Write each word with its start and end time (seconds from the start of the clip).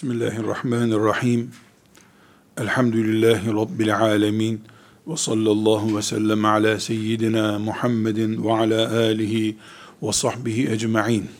Bismillahirrahmanirrahim. 0.00 1.50
Elhamdülillahi 2.56 3.46
Rabbil 3.46 3.96
alemin. 3.96 4.62
Ve 5.06 5.16
sallallahu 5.16 5.96
ve 5.96 6.02
sellem 6.02 6.44
ala 6.44 6.80
seyyidina 6.80 7.58
Muhammedin 7.58 8.44
ve 8.44 8.52
ala 8.52 8.98
alihi 8.98 9.56
ve 10.02 10.12
sahbihi 10.12 10.70
ecma'in. 10.70 11.30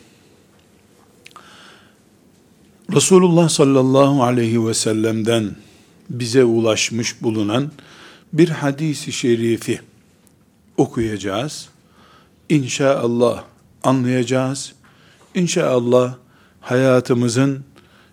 Resulullah 2.95 3.49
sallallahu 3.49 4.23
aleyhi 4.23 4.67
ve 4.67 4.75
sellem'den 4.75 5.57
bize 6.11 6.45
ulaşmış 6.45 7.23
bulunan 7.23 7.71
bir 8.33 8.49
hadisi 8.49 9.13
şerifi 9.13 9.81
okuyacağız. 10.77 11.69
İnşallah 12.49 13.45
anlayacağız. 13.85 14.73
İnşallah 15.35 16.15
hayatımızın 16.61 17.70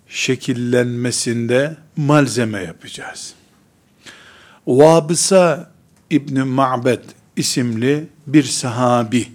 şekillenmesinde 0.09 1.77
malzeme 1.97 2.63
yapacağız. 2.63 3.33
Vabısa 4.67 5.71
İbni 6.09 6.43
Ma'bed 6.43 7.03
isimli 7.35 8.07
bir 8.27 8.43
sahabi 8.43 9.27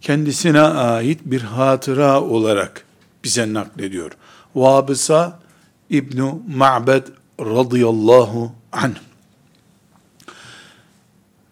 kendisine 0.00 0.60
ait 0.60 1.20
bir 1.24 1.40
hatıra 1.40 2.20
olarak 2.20 2.84
bize 3.24 3.52
naklediyor. 3.52 4.12
Vabısa 4.54 5.40
İbni 5.90 6.34
Ma'bed 6.56 7.06
radıyallahu 7.40 8.52
anh. 8.72 8.94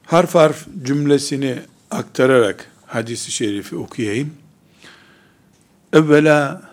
Harf 0.06 0.34
harf 0.34 0.66
cümlesini 0.82 1.58
aktararak 1.90 2.70
hadisi 2.86 3.32
şerifi 3.32 3.76
okuyayım. 3.76 4.34
Evvela 5.92 6.69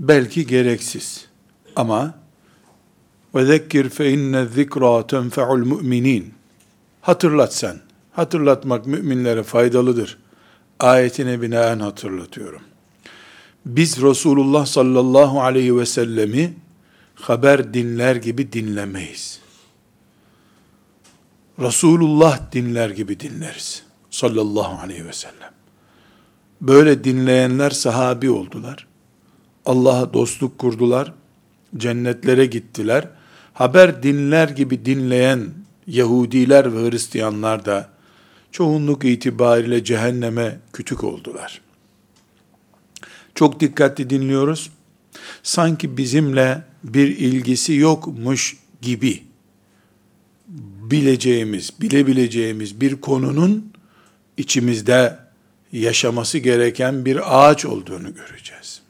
belki 0.00 0.46
gereksiz 0.46 1.26
ama 1.76 2.14
fe 3.90 4.10
inne 4.10 4.46
zikra 4.46 5.06
tenfe'ul 5.06 5.58
müminin 5.58 6.34
hatırlat 7.00 7.54
sen. 7.54 7.80
Hatırlatmak 8.12 8.86
müminlere 8.86 9.42
faydalıdır. 9.42 10.18
Ayetine 10.80 11.42
binaen 11.42 11.80
hatırlatıyorum. 11.80 12.62
Biz 13.66 14.02
Resulullah 14.02 14.66
sallallahu 14.66 15.42
aleyhi 15.42 15.76
ve 15.76 15.86
sellemi 15.86 16.54
haber 17.14 17.74
dinler 17.74 18.16
gibi 18.16 18.52
dinlemeyiz. 18.52 19.40
Resulullah 21.60 22.52
dinler 22.52 22.90
gibi 22.90 23.20
dinleriz. 23.20 23.82
Sallallahu 24.10 24.82
aleyhi 24.82 25.06
ve 25.06 25.12
sellem. 25.12 25.50
Böyle 26.60 27.04
dinleyenler 27.04 27.70
sahabi 27.70 28.30
oldular. 28.30 28.85
Allah'a 29.66 30.14
dostluk 30.14 30.58
kurdular. 30.58 31.12
Cennetlere 31.76 32.46
gittiler. 32.46 33.08
Haber 33.54 34.02
dinler 34.02 34.48
gibi 34.48 34.84
dinleyen 34.84 35.50
Yahudiler 35.86 36.76
ve 36.76 36.90
Hristiyanlar 36.90 37.64
da 37.64 37.88
çoğunluk 38.52 39.04
itibariyle 39.04 39.84
cehenneme 39.84 40.58
kütük 40.72 41.04
oldular. 41.04 41.60
Çok 43.34 43.60
dikkatli 43.60 44.10
dinliyoruz. 44.10 44.70
Sanki 45.42 45.96
bizimle 45.96 46.62
bir 46.84 47.08
ilgisi 47.08 47.74
yokmuş 47.74 48.56
gibi 48.82 49.22
bileceğimiz, 50.90 51.80
bilebileceğimiz 51.80 52.80
bir 52.80 53.00
konunun 53.00 53.72
içimizde 54.36 55.18
yaşaması 55.72 56.38
gereken 56.38 57.04
bir 57.04 57.48
ağaç 57.48 57.64
olduğunu 57.64 58.14
göreceğiz. 58.14 58.85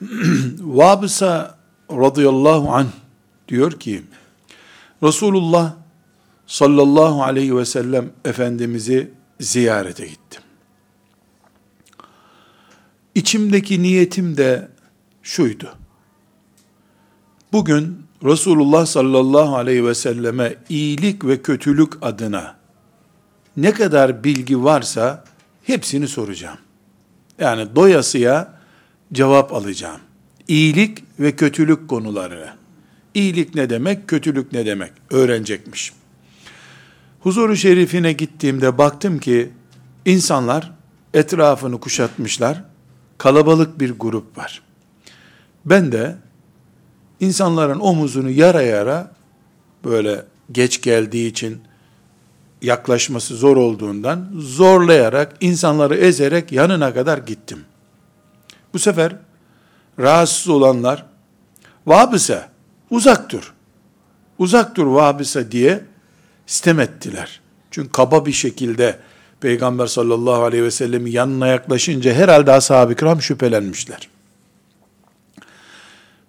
Vabısa 0.60 1.58
radıyallahu 1.90 2.72
anh 2.72 2.88
diyor 3.48 3.72
ki, 3.72 4.02
Resulullah 5.02 5.74
sallallahu 6.46 7.22
aleyhi 7.22 7.56
ve 7.56 7.64
sellem 7.64 8.10
Efendimiz'i 8.24 9.10
ziyarete 9.40 10.06
gittim. 10.06 10.42
İçimdeki 13.14 13.82
niyetim 13.82 14.36
de 14.36 14.68
şuydu. 15.22 15.74
Bugün 17.52 18.04
Resulullah 18.24 18.86
sallallahu 18.86 19.56
aleyhi 19.56 19.84
ve 19.84 19.94
selleme 19.94 20.56
iyilik 20.68 21.24
ve 21.24 21.42
kötülük 21.42 21.92
adına 22.02 22.56
ne 23.56 23.72
kadar 23.72 24.24
bilgi 24.24 24.64
varsa 24.64 25.24
hepsini 25.62 26.08
soracağım. 26.08 26.58
Yani 27.38 27.76
doyasıya 27.76 28.54
cevap 29.14 29.52
alacağım. 29.52 30.00
İyilik 30.48 31.04
ve 31.20 31.36
kötülük 31.36 31.88
konularını. 31.88 32.50
İyilik 33.14 33.54
ne 33.54 33.70
demek, 33.70 34.08
kötülük 34.08 34.52
ne 34.52 34.66
demek 34.66 34.92
öğrenecekmiş. 35.10 35.92
Huzuru 37.20 37.56
şerifine 37.56 38.12
gittiğimde 38.12 38.78
baktım 38.78 39.18
ki 39.18 39.50
insanlar 40.04 40.72
etrafını 41.14 41.80
kuşatmışlar. 41.80 42.64
Kalabalık 43.18 43.80
bir 43.80 43.90
grup 43.90 44.38
var. 44.38 44.62
Ben 45.64 45.92
de 45.92 46.16
insanların 47.20 47.80
omuzunu 47.80 48.30
yara 48.30 48.62
yara 48.62 49.12
böyle 49.84 50.24
geç 50.52 50.82
geldiği 50.82 51.28
için 51.28 51.60
yaklaşması 52.62 53.36
zor 53.36 53.56
olduğundan 53.56 54.30
zorlayarak 54.38 55.36
insanları 55.40 55.96
ezerek 55.96 56.52
yanına 56.52 56.94
kadar 56.94 57.18
gittim. 57.18 57.58
Bu 58.74 58.78
sefer 58.78 59.16
rahatsız 59.98 60.48
olanlar 60.48 61.06
Vabise 61.86 62.48
uzak 62.90 63.30
dur. 63.30 63.54
Uzak 64.38 64.76
dur 64.76 64.86
Vabise 64.86 65.50
diye 65.50 65.84
sitem 66.46 66.80
ettiler. 66.80 67.40
Çünkü 67.70 67.92
kaba 67.92 68.26
bir 68.26 68.32
şekilde 68.32 68.98
Peygamber 69.40 69.86
sallallahu 69.86 70.42
aleyhi 70.42 70.64
ve 70.64 70.70
sellemin 70.70 71.12
yanına 71.12 71.46
yaklaşınca 71.46 72.14
herhalde 72.14 72.52
ashab-ı 72.52 72.94
kiram 72.94 73.22
şüphelenmişler. 73.22 74.08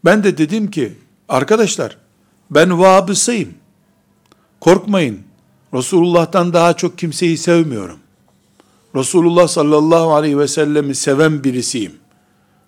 Ben 0.05 0.23
de 0.23 0.37
dedim 0.37 0.71
ki, 0.71 0.93
arkadaşlar 1.29 1.97
ben 2.51 2.79
Vabısayım. 2.79 3.53
Korkmayın. 4.59 5.19
Resulullah'tan 5.73 6.53
daha 6.53 6.73
çok 6.73 6.97
kimseyi 6.97 7.37
sevmiyorum. 7.37 7.99
Resulullah 8.95 9.47
sallallahu 9.47 10.13
aleyhi 10.13 10.39
ve 10.39 10.47
sellemi 10.47 10.95
seven 10.95 11.43
birisiyim. 11.43 12.04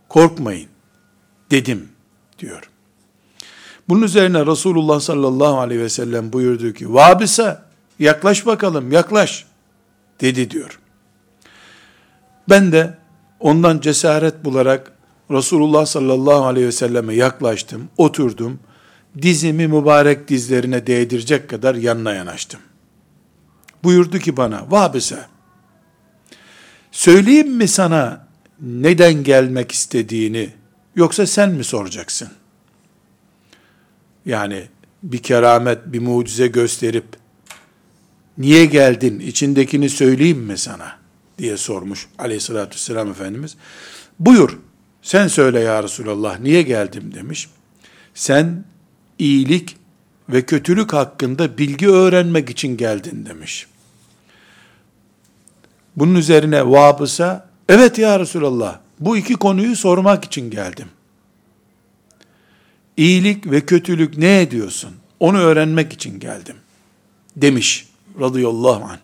Korkmayın 0.09 0.69
dedim 1.51 1.89
diyor. 2.39 2.69
Bunun 3.89 4.01
üzerine 4.01 4.45
Resulullah 4.45 4.99
sallallahu 4.99 5.59
aleyhi 5.59 5.81
ve 5.81 5.89
sellem 5.89 6.33
buyurdu 6.33 6.73
ki, 6.73 6.93
Vabise 6.93 7.59
yaklaş 7.99 8.45
bakalım 8.45 8.91
yaklaş 8.91 9.45
dedi 10.21 10.51
diyor. 10.51 10.79
Ben 12.49 12.71
de 12.71 12.97
ondan 13.39 13.79
cesaret 13.79 14.45
bularak 14.45 14.91
Resulullah 15.31 15.85
sallallahu 15.85 16.45
aleyhi 16.45 16.67
ve 16.67 16.71
selleme 16.71 17.13
yaklaştım, 17.13 17.89
oturdum, 17.97 18.59
dizimi 19.21 19.67
mübarek 19.67 20.27
dizlerine 20.27 20.87
değdirecek 20.87 21.49
kadar 21.49 21.75
yanına 21.75 22.13
yanaştım. 22.13 22.59
Buyurdu 23.83 24.19
ki 24.19 24.37
bana, 24.37 24.71
Vabise, 24.71 25.25
söyleyeyim 26.91 27.55
mi 27.55 27.67
sana 27.67 28.26
neden 28.61 29.23
gelmek 29.23 29.71
istediğini, 29.71 30.49
yoksa 30.95 31.27
sen 31.27 31.51
mi 31.51 31.63
soracaksın? 31.63 32.29
Yani 34.25 34.67
bir 35.03 35.17
keramet, 35.17 35.79
bir 35.85 35.99
mucize 35.99 36.47
gösterip, 36.47 37.05
niye 38.37 38.65
geldin, 38.65 39.19
içindekini 39.19 39.89
söyleyeyim 39.89 40.39
mi 40.39 40.57
sana? 40.57 40.97
diye 41.37 41.57
sormuş 41.57 42.07
aleyhissalatü 42.19 42.75
vesselam 42.75 43.11
Efendimiz. 43.11 43.57
Buyur, 44.19 44.57
sen 45.01 45.27
söyle 45.27 45.59
ya 45.59 45.83
Resulallah, 45.83 46.39
niye 46.39 46.61
geldim 46.61 47.13
demiş. 47.13 47.49
Sen 48.13 48.65
iyilik 49.19 49.77
ve 50.29 50.45
kötülük 50.45 50.93
hakkında 50.93 51.57
bilgi 51.57 51.89
öğrenmek 51.89 52.49
için 52.49 52.77
geldin 52.77 53.25
demiş. 53.25 53.67
Bunun 55.95 56.15
üzerine 56.15 56.69
Vabısa, 56.71 57.46
evet 57.69 57.97
ya 57.97 58.19
Resulallah, 58.19 58.79
bu 58.99 59.17
iki 59.17 59.33
konuyu 59.33 59.75
sormak 59.75 60.25
için 60.25 60.49
geldim. 60.49 60.87
İyilik 62.97 63.51
ve 63.51 63.61
kötülük 63.61 64.17
ne 64.17 64.41
ediyorsun? 64.41 64.91
Onu 65.19 65.37
öğrenmek 65.37 65.93
için 65.93 66.19
geldim. 66.19 66.55
Demiş 67.35 67.87
radıyallahu 68.19 68.83
anh. 68.83 68.99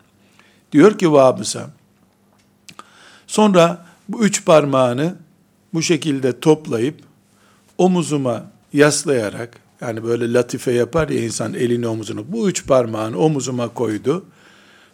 Diyor 0.71 0.97
ki 0.97 1.11
Vabısa, 1.11 1.69
sonra 3.27 3.85
bu 4.09 4.25
üç 4.25 4.45
parmağını 4.45 5.15
bu 5.73 5.81
şekilde 5.81 6.39
toplayıp 6.39 6.95
omuzuma 7.77 8.51
yaslayarak 8.73 9.59
yani 9.81 10.03
böyle 10.03 10.33
latife 10.33 10.71
yapar 10.71 11.09
ya 11.09 11.23
insan 11.23 11.53
elini 11.53 11.87
omuzunu 11.87 12.25
bu 12.27 12.49
üç 12.49 12.67
parmağını 12.67 13.17
omuzuma 13.17 13.69
koydu 13.69 14.25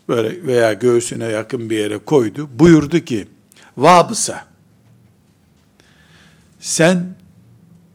böyle 0.10 0.48
veya 0.48 0.74
göğsüne 0.74 1.25
yakın 1.25 1.69
bir 1.69 1.77
yere 1.77 1.98
koydu 1.98 2.50
buyurdu 2.60 3.00
ki 3.00 3.27
vabısa 3.77 4.45
sen 6.60 7.16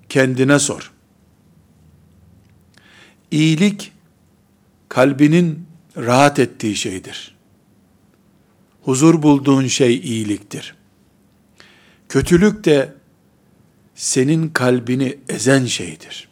kendine 0.09 0.59
sor. 0.59 0.93
İyilik 3.31 3.93
kalbinin 4.88 5.67
rahat 5.97 6.38
ettiği 6.38 6.76
şeydir. 6.76 7.35
Huzur 8.82 9.23
bulduğun 9.23 9.67
şey 9.67 9.97
iyiliktir. 9.97 10.75
Kötülük 12.09 12.65
de 12.65 12.94
senin 13.94 14.49
kalbini 14.49 15.19
ezen 15.29 15.67
şeydir. 15.67 16.29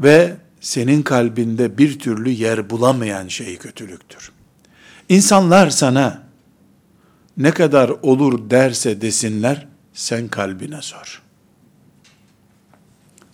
Ve 0.00 0.36
senin 0.60 1.02
kalbinde 1.02 1.78
bir 1.78 1.98
türlü 1.98 2.30
yer 2.30 2.70
bulamayan 2.70 3.28
şey 3.28 3.56
kötülüktür. 3.58 4.32
İnsanlar 5.08 5.70
sana 5.70 6.22
ne 7.36 7.50
kadar 7.50 7.88
olur 7.88 8.50
derse 8.50 9.00
desinler, 9.00 9.66
sen 9.92 10.28
kalbine 10.28 10.82
sor. 10.82 11.22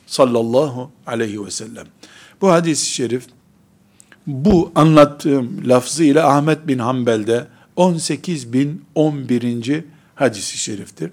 Sallallahu 0.06 0.90
aleyhi 1.06 1.44
ve 1.44 1.50
sellem. 1.50 1.86
Bu 2.40 2.52
hadis-i 2.52 2.86
şerif, 2.86 3.26
bu 4.26 4.72
anlattığım 4.74 5.68
lafzıyla 5.68 6.36
Ahmet 6.36 6.68
bin 6.68 6.78
Hanbel'de 6.78 7.46
18.011. 7.76 9.84
hadisi 10.14 10.58
şeriftir. 10.58 11.10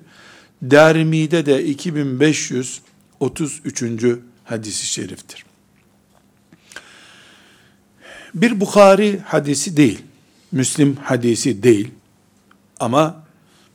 Darimi'de 0.64 1.46
de 1.46 1.66
2533. 1.66 3.84
hadisi 4.44 4.86
şeriftir. 4.86 5.46
Bir 8.34 8.60
Bukhari 8.60 9.20
hadisi 9.20 9.78
değil, 9.78 10.02
Müslim 10.52 10.96
hadisi 10.96 11.64
değil 11.64 11.92
ama 12.80 13.24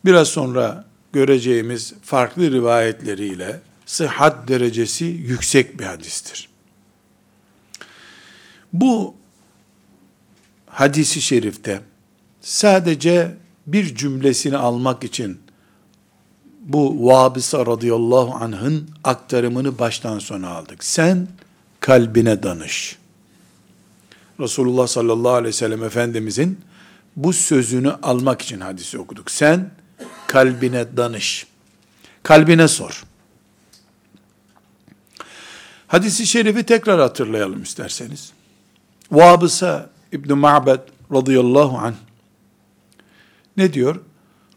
biraz 0.05 0.29
sonra 0.29 0.85
göreceğimiz 1.13 1.95
farklı 2.03 2.53
rivayetleriyle 2.53 3.61
sıhhat 3.87 4.49
derecesi 4.49 5.05
yüksek 5.05 5.81
bir 5.81 5.85
hadistir. 5.85 6.49
Bu 8.73 9.15
hadisi 10.67 11.23
şerifte 11.23 11.81
sadece 12.41 13.35
bir 13.67 13.95
cümlesini 13.95 14.57
almak 14.57 15.05
için 15.05 15.41
bu 16.61 17.07
Vabisa 17.09 17.67
radıyallahu 17.67 18.45
anh'ın 18.45 18.91
aktarımını 19.05 19.79
baştan 19.79 20.19
sona 20.19 20.49
aldık. 20.49 20.85
Sen 20.85 21.29
kalbine 21.81 22.43
danış. 22.43 22.99
Resulullah 24.41 24.87
sallallahu 24.87 25.33
aleyhi 25.33 25.49
ve 25.49 25.59
sellem 25.59 25.85
Efendimizin 25.85 26.61
bu 27.17 27.33
sözünü 27.33 27.91
almak 27.91 28.43
için 28.43 28.61
hadisi 28.61 28.99
okuduk. 28.99 29.31
Sen 29.31 29.71
kalbine 30.27 30.97
danış. 30.97 31.47
Kalbine 32.23 32.69
sor. 32.69 33.05
Hadisi 35.87 36.27
şerifi 36.27 36.63
tekrar 36.63 37.01
hatırlayalım 37.01 37.63
isterseniz. 37.63 38.33
Vabısa 39.13 39.91
İbn 40.13 40.35
Ma'bed 40.35 40.81
radıyallahu 41.13 41.79
anh 41.79 41.95
ne 43.57 43.73
diyor? 43.73 44.01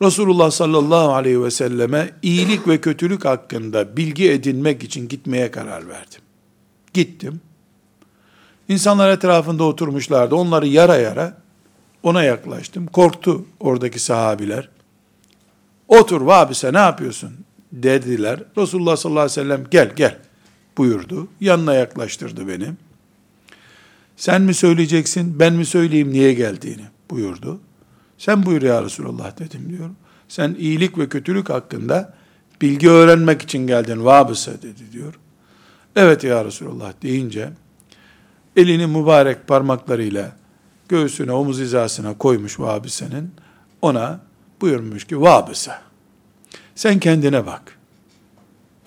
Resulullah 0.01 0.51
sallallahu 0.51 1.13
aleyhi 1.13 1.43
ve 1.43 1.51
selleme 1.51 2.13
iyilik 2.21 2.67
ve 2.67 2.81
kötülük 2.81 3.25
hakkında 3.25 3.97
bilgi 3.97 4.31
edinmek 4.31 4.83
için 4.83 5.07
gitmeye 5.07 5.51
karar 5.51 5.87
verdim. 5.87 6.21
Gittim. 6.93 7.41
İnsanlar 8.69 9.09
etrafında 9.09 9.63
oturmuşlardı. 9.63 10.35
Onları 10.35 10.67
yara 10.67 10.95
yara 10.95 11.37
ona 12.03 12.23
yaklaştım. 12.23 12.87
Korktu 12.87 13.45
oradaki 13.59 13.99
sahabiler. 13.99 14.69
Otur 15.87 16.21
vabise 16.21 16.73
ne 16.73 16.77
yapıyorsun? 16.77 17.31
Dediler. 17.71 18.43
Resulullah 18.57 18.95
sallallahu 18.95 19.21
aleyhi 19.21 19.39
ve 19.39 19.43
sellem 19.43 19.65
gel 19.71 19.91
gel 19.95 20.17
buyurdu. 20.77 21.27
Yanına 21.41 21.73
yaklaştırdı 21.73 22.47
beni. 22.47 22.67
Sen 24.17 24.41
mi 24.41 24.53
söyleyeceksin, 24.53 25.39
ben 25.39 25.53
mi 25.53 25.65
söyleyeyim 25.65 26.11
niye 26.11 26.33
geldiğini 26.33 26.85
buyurdu. 27.09 27.59
Sen 28.17 28.45
buyur 28.45 28.61
ya 28.61 28.83
Resulallah 28.83 29.39
dedim 29.39 29.69
diyor. 29.69 29.89
Sen 30.27 30.55
iyilik 30.59 30.97
ve 30.97 31.09
kötülük 31.09 31.49
hakkında 31.49 32.13
bilgi 32.61 32.89
öğrenmek 32.89 33.41
için 33.41 33.67
geldin 33.67 34.05
vabısa 34.05 34.51
dedi 34.51 34.91
diyor. 34.93 35.13
Evet 35.95 36.23
ya 36.23 36.45
Resulallah 36.45 36.93
deyince 37.01 37.49
elini 38.57 38.87
mübarek 38.87 39.47
parmaklarıyla 39.47 40.35
göğsüne 40.89 41.31
omuz 41.31 41.59
hizasına 41.59 42.17
koymuş 42.17 42.59
vabısenin 42.59 43.31
ona 43.81 44.19
buyurmuş 44.61 45.03
ki 45.03 45.21
vabısa 45.21 45.81
sen 46.75 46.99
kendine 46.99 47.45
bak. 47.45 47.77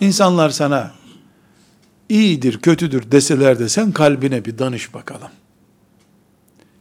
İnsanlar 0.00 0.50
sana 0.50 0.92
iyidir, 2.08 2.58
kötüdür 2.58 3.10
deseler 3.10 3.58
de 3.58 3.68
sen 3.68 3.92
kalbine 3.92 4.44
bir 4.44 4.58
danış 4.58 4.94
bakalım. 4.94 5.30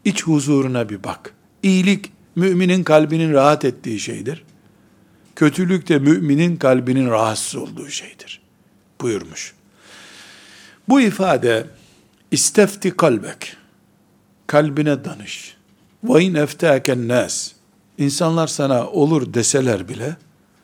İç 0.06 0.24
huzuruna 0.24 0.90
bir 0.90 1.04
bak. 1.04 1.34
İyilik 1.64 2.12
müminin 2.36 2.84
kalbinin 2.84 3.34
rahat 3.34 3.66
ettiği 3.66 4.00
şeydir. 4.00 4.44
Kötülük 5.36 5.90
de 5.90 6.00
müminin 6.00 6.58
kalbinin 6.58 7.10
rahatsız 7.10 7.56
olduğu 7.56 7.90
şeydir. 7.90 8.42
Buyurmuş. 9.02 9.54
Bu 10.90 11.02
ifade 11.02 11.68
istefti 12.32 12.98
kalbek. 12.98 13.58
Kalbine 14.48 15.06
danış. 15.06 15.58
Ve 16.04 16.24
in 16.24 16.34
eftâken 16.34 17.08
nas. 17.08 17.52
İnsanlar 17.98 18.48
sana 18.48 18.88
olur 18.88 19.34
deseler 19.34 19.90
bile 19.90 20.18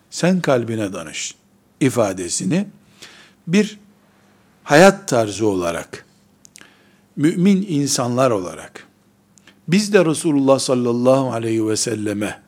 sen 0.10 0.42
kalbine 0.42 0.94
danış 0.94 1.36
ifadesini 1.80 2.68
bir 3.48 3.80
hayat 4.64 5.08
tarzı 5.08 5.48
olarak, 5.48 6.06
mümin 7.16 7.66
insanlar 7.70 8.32
olarak, 8.32 8.88
biz 9.68 9.94
de 9.94 10.06
Resulullah 10.06 10.60
sallallahu 10.60 11.32
aleyhi 11.32 11.68
ve 11.68 11.76
selleme 11.76 12.42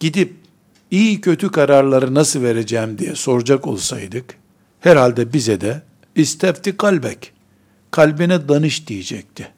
gidip 0.00 0.34
iyi 0.90 1.20
kötü 1.20 1.50
kararları 1.50 2.14
nasıl 2.14 2.42
vereceğim 2.42 2.98
diye 2.98 3.14
soracak 3.14 3.66
olsaydık, 3.66 4.34
herhalde 4.80 5.32
bize 5.32 5.60
de 5.60 5.82
istefti 6.14 6.76
kalbek, 6.76 7.32
kalbine 7.96 8.48
danış 8.48 8.86
diyecekti. 8.86 9.48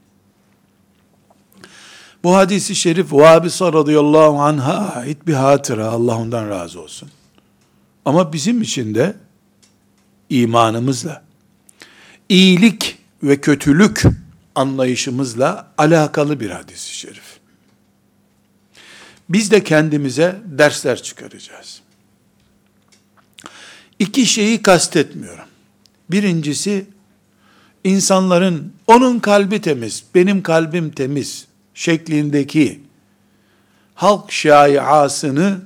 Bu 2.25 2.37
hadisi 2.37 2.75
şerif 2.75 3.13
Vabisa 3.13 3.73
radıyallahu 3.73 4.41
anh'a 4.43 4.95
ait 4.95 5.27
bir 5.27 5.35
hatıra, 5.35 5.87
Allah 5.89 6.17
ondan 6.17 6.51
razı 6.51 6.81
olsun. 6.81 7.11
Ama 8.05 8.33
bizim 8.33 8.63
için 8.63 8.95
de 8.95 9.17
imanımızla, 10.31 11.25
iyilik 12.29 12.99
ve 13.23 13.41
kötülük 13.41 14.03
anlayışımızla 14.55 15.73
alakalı 15.79 16.41
bir 16.41 16.51
hadis-i 16.51 16.95
şerif. 16.95 17.39
Biz 19.29 19.51
de 19.51 19.65
kendimize 19.65 20.37
dersler 20.45 21.03
çıkaracağız. 21.03 21.81
İki 23.99 24.27
şeyi 24.27 24.63
kastetmiyorum. 24.63 25.49
Birincisi, 26.11 26.87
insanların 27.89 28.73
onun 28.87 29.19
kalbi 29.19 29.61
temiz, 29.61 30.05
benim 30.15 30.43
kalbim 30.43 30.91
temiz 30.91 31.47
şeklindeki 31.75 32.81
halk 33.95 34.33
şaiasını 34.33 35.61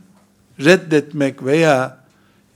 reddetmek 0.60 1.44
veya 1.44 1.98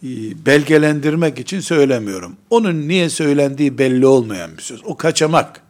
e, 0.02 0.06
belgelendirmek 0.46 1.38
için 1.38 1.60
söylemiyorum. 1.60 2.36
Onun 2.50 2.88
niye 2.88 3.10
söylendiği 3.10 3.78
belli 3.78 4.06
olmayan 4.06 4.56
bir 4.56 4.62
söz. 4.62 4.84
O 4.84 4.96
kaçamak. 4.96 5.60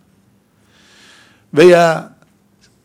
Veya 1.55 2.17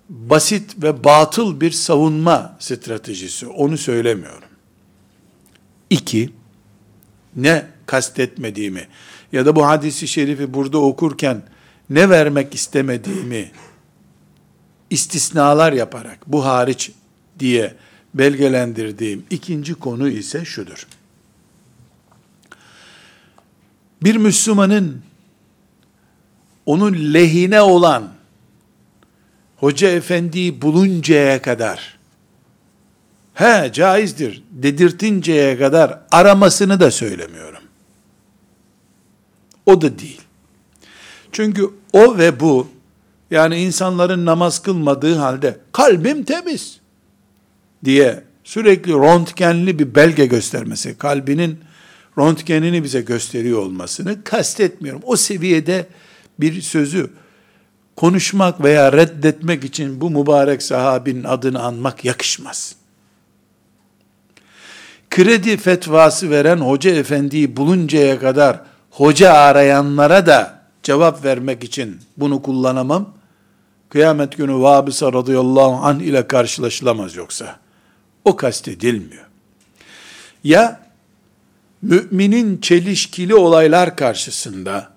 basit 0.10 0.84
ve 0.84 1.03
batıl 1.03 1.62
bir 1.62 1.72
savunma 1.72 2.56
stratejisi. 2.60 3.48
Onu 3.48 3.77
söylemiyorum. 3.77 4.50
İki, 5.89 6.30
ne 7.36 7.65
kastetmediğimi 7.86 8.88
ya 9.32 9.46
da 9.46 9.56
bu 9.56 9.66
hadisi 9.68 10.08
şerifi 10.08 10.54
burada 10.54 10.78
okurken 10.78 11.44
ne 11.90 12.10
vermek 12.10 12.56
istemediğimi 12.56 13.52
istisnalar 14.90 15.74
yaparak 15.74 16.20
bu 16.28 16.46
hariç 16.46 16.92
diye 17.40 17.76
belgelendirdiğim 18.14 19.24
ikinci 19.30 19.74
konu 19.74 20.10
ise 20.10 20.46
şudur. 20.46 20.88
bir 24.04 24.16
Müslümanın 24.16 25.02
onun 26.66 27.14
lehine 27.14 27.62
olan 27.62 28.10
hoca 29.58 29.90
efendiyi 29.90 30.62
buluncaya 30.62 31.42
kadar 31.42 31.98
he 33.34 33.72
caizdir 33.74 34.44
dedirtinceye 34.52 35.58
kadar 35.58 36.00
aramasını 36.12 36.80
da 36.80 36.92
söylemiyorum. 36.92 37.61
O 39.72 39.82
da 39.82 40.00
değil. 40.00 40.22
Çünkü 41.32 41.70
o 41.94 42.18
ve 42.18 42.40
bu 42.40 42.68
yani 43.32 43.62
insanların 43.62 44.25
namaz 44.25 44.62
kılmadığı 44.62 45.16
halde 45.16 45.58
kalbim 45.72 46.24
temiz 46.24 46.80
diye 47.86 48.24
sürekli 48.44 48.92
röntgenli 48.92 49.80
bir 49.80 49.96
belge 49.96 50.25
göstermesi, 50.25 50.98
kalbinin 50.98 51.60
röntgenini 52.18 52.84
bize 52.84 53.01
gösteriyor 53.01 53.60
olmasını 53.60 54.24
kastetmiyorum. 54.24 55.01
O 55.06 55.16
seviyede 55.16 55.88
bir 56.40 56.62
sözü 56.62 57.10
konuşmak 57.96 58.63
veya 58.63 58.94
reddetmek 58.94 59.63
için 59.63 60.01
bu 60.01 60.10
mübarek 60.10 60.63
sahabinin 60.63 61.24
adını 61.24 61.63
anmak 61.63 62.06
yakışmaz. 62.06 62.75
Kredi 65.10 65.58
fetvası 65.58 66.30
veren 66.30 66.58
hoca 66.58 66.92
efendiyi 66.92 67.58
buluncaya 67.58 68.20
kadar 68.20 68.71
hoca 68.92 69.34
arayanlara 69.34 70.26
da 70.26 70.62
cevap 70.84 71.26
vermek 71.26 71.64
için 71.64 72.02
bunu 72.18 72.42
kullanamam. 72.42 73.14
Kıyamet 73.90 74.38
günü 74.38 74.54
Vabisa 74.54 75.14
radıyallahu 75.14 75.86
anh 75.86 76.02
ile 76.02 76.28
karşılaşılamaz 76.28 77.16
yoksa. 77.16 77.60
O 78.26 78.36
kastedilmiyor. 78.36 79.26
Ya 80.44 80.82
müminin 81.82 82.58
çelişkili 82.62 83.36
olaylar 83.36 83.96
karşısında 83.96 84.90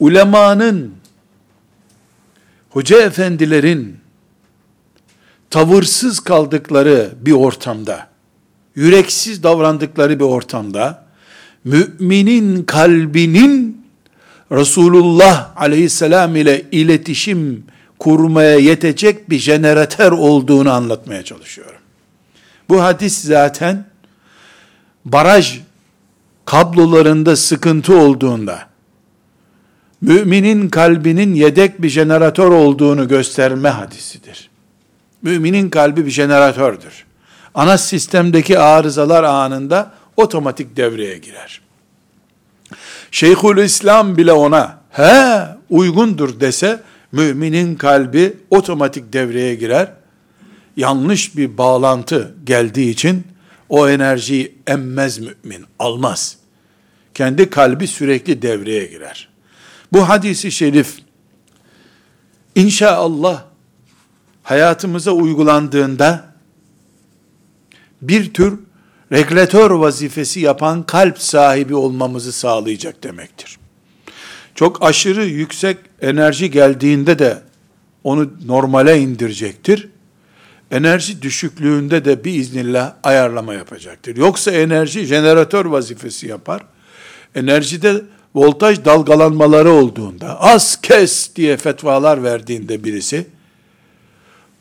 ulemanın 0.00 0.94
hoca 2.70 3.02
efendilerin 3.02 3.96
tavırsız 5.50 6.20
kaldıkları 6.20 7.12
bir 7.20 7.32
ortamda, 7.32 8.08
yüreksiz 8.74 9.42
davrandıkları 9.42 10.20
bir 10.20 10.24
ortamda, 10.24 11.01
müminin 11.64 12.64
kalbinin 12.64 13.82
Resulullah 14.52 15.52
aleyhisselam 15.56 16.36
ile 16.36 16.64
iletişim 16.72 17.64
kurmaya 17.98 18.54
yetecek 18.54 19.30
bir 19.30 19.38
jeneratör 19.38 20.12
olduğunu 20.12 20.70
anlatmaya 20.72 21.24
çalışıyorum. 21.24 21.80
Bu 22.68 22.82
hadis 22.82 23.18
zaten 23.24 23.84
baraj 25.04 25.60
kablolarında 26.44 27.36
sıkıntı 27.36 27.96
olduğunda, 27.98 28.58
müminin 30.00 30.68
kalbinin 30.68 31.34
yedek 31.34 31.82
bir 31.82 31.88
jeneratör 31.88 32.50
olduğunu 32.50 33.08
gösterme 33.08 33.68
hadisidir. 33.68 34.50
Müminin 35.22 35.70
kalbi 35.70 36.06
bir 36.06 36.10
jeneratördür. 36.10 37.04
Ana 37.54 37.78
sistemdeki 37.78 38.58
arızalar 38.58 39.24
anında 39.24 39.92
otomatik 40.16 40.76
devreye 40.76 41.18
girer. 41.18 41.60
Şeyhül 43.10 43.64
İslam 43.64 44.16
bile 44.16 44.32
ona 44.32 44.80
he 44.90 45.46
uygundur 45.70 46.40
dese 46.40 46.80
müminin 47.12 47.74
kalbi 47.74 48.36
otomatik 48.50 49.12
devreye 49.12 49.54
girer. 49.54 49.92
Yanlış 50.76 51.36
bir 51.36 51.58
bağlantı 51.58 52.34
geldiği 52.44 52.90
için 52.90 53.24
o 53.68 53.88
enerjiyi 53.88 54.54
emmez 54.66 55.18
mümin, 55.18 55.66
almaz. 55.78 56.36
Kendi 57.14 57.50
kalbi 57.50 57.86
sürekli 57.86 58.42
devreye 58.42 58.86
girer. 58.86 59.28
Bu 59.92 60.08
hadisi 60.08 60.52
şerif 60.52 60.98
inşallah 62.54 63.44
hayatımıza 64.42 65.10
uygulandığında 65.10 66.32
bir 68.02 68.34
tür 68.34 68.58
regülatör 69.12 69.70
vazifesi 69.70 70.40
yapan 70.40 70.82
kalp 70.82 71.18
sahibi 71.18 71.74
olmamızı 71.74 72.32
sağlayacak 72.32 73.04
demektir. 73.04 73.58
Çok 74.54 74.82
aşırı 74.82 75.24
yüksek 75.24 75.76
enerji 76.00 76.50
geldiğinde 76.50 77.18
de 77.18 77.42
onu 78.04 78.30
normale 78.46 78.98
indirecektir. 78.98 79.88
Enerji 80.70 81.22
düşüklüğünde 81.22 82.04
de 82.04 82.24
bir 82.24 82.34
iznillah 82.34 82.94
ayarlama 83.02 83.54
yapacaktır. 83.54 84.16
Yoksa 84.16 84.50
enerji 84.50 85.04
jeneratör 85.04 85.64
vazifesi 85.64 86.26
yapar. 86.26 86.62
Enerjide 87.34 88.02
voltaj 88.34 88.84
dalgalanmaları 88.84 89.70
olduğunda, 89.70 90.40
az 90.40 90.80
kes 90.80 91.36
diye 91.36 91.56
fetvalar 91.56 92.22
verdiğinde 92.22 92.84
birisi, 92.84 93.26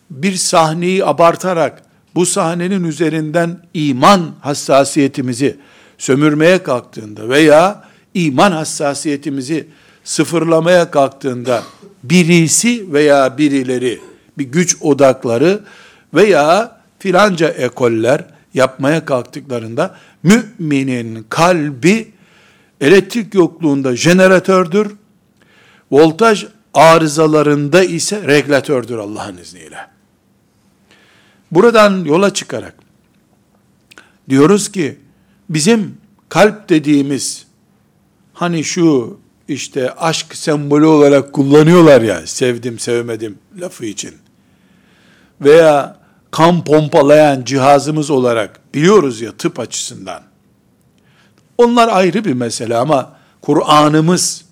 bir 0.10 0.36
sahneyi 0.36 1.06
abartarak, 1.06 1.84
bu 2.16 2.26
sahnenin 2.26 2.84
üzerinden 2.84 3.60
iman 3.74 4.32
hassasiyetimizi 4.42 5.58
sömürmeye 5.98 6.64
kalktığında 6.64 7.30
veya 7.30 7.84
iman 8.14 8.52
hassasiyetimizi 8.52 9.68
sıfırlamaya 10.04 10.92
kalktığında 10.92 11.64
birisi 12.04 12.94
veya 12.94 13.38
birileri, 13.38 14.00
bir 14.38 14.44
güç 14.46 14.78
odakları 14.82 15.60
veya 16.14 16.80
filanca 17.00 17.48
ekoller 17.48 18.26
yapmaya 18.54 19.06
kalktıklarında 19.06 19.96
müminin 20.24 21.26
kalbi 21.30 22.12
elektrik 22.82 23.34
yokluğunda 23.34 23.96
jeneratördür, 23.96 24.92
voltaj 25.92 26.46
arızalarında 26.74 27.84
ise 27.84 28.28
regülatördür 28.28 28.98
Allah'ın 28.98 29.38
izniyle. 29.38 29.78
Buradan 31.52 32.06
yola 32.06 32.34
çıkarak 32.34 32.76
diyoruz 34.30 34.72
ki 34.72 35.00
bizim 35.50 35.98
kalp 36.30 36.70
dediğimiz 36.70 37.46
hani 38.34 38.64
şu 38.64 39.20
işte 39.48 39.94
aşk 39.94 40.36
sembolü 40.36 40.86
olarak 40.86 41.34
kullanıyorlar 41.34 42.02
ya 42.02 42.28
sevdim 42.28 42.80
sevmedim 42.80 43.38
lafı 43.60 43.86
için. 43.86 44.14
Veya 45.42 45.98
kan 46.32 46.64
pompalayan 46.64 47.44
cihazımız 47.44 48.10
olarak 48.10 48.74
biliyoruz 48.74 49.22
ya 49.22 49.32
tıp 49.32 49.60
açısından. 49.60 50.22
Onlar 51.58 51.88
ayrı 51.88 52.26
bir 52.26 52.34
mesele 52.34 52.76
ama 52.78 53.14
Kur'an'ımız 53.42 54.46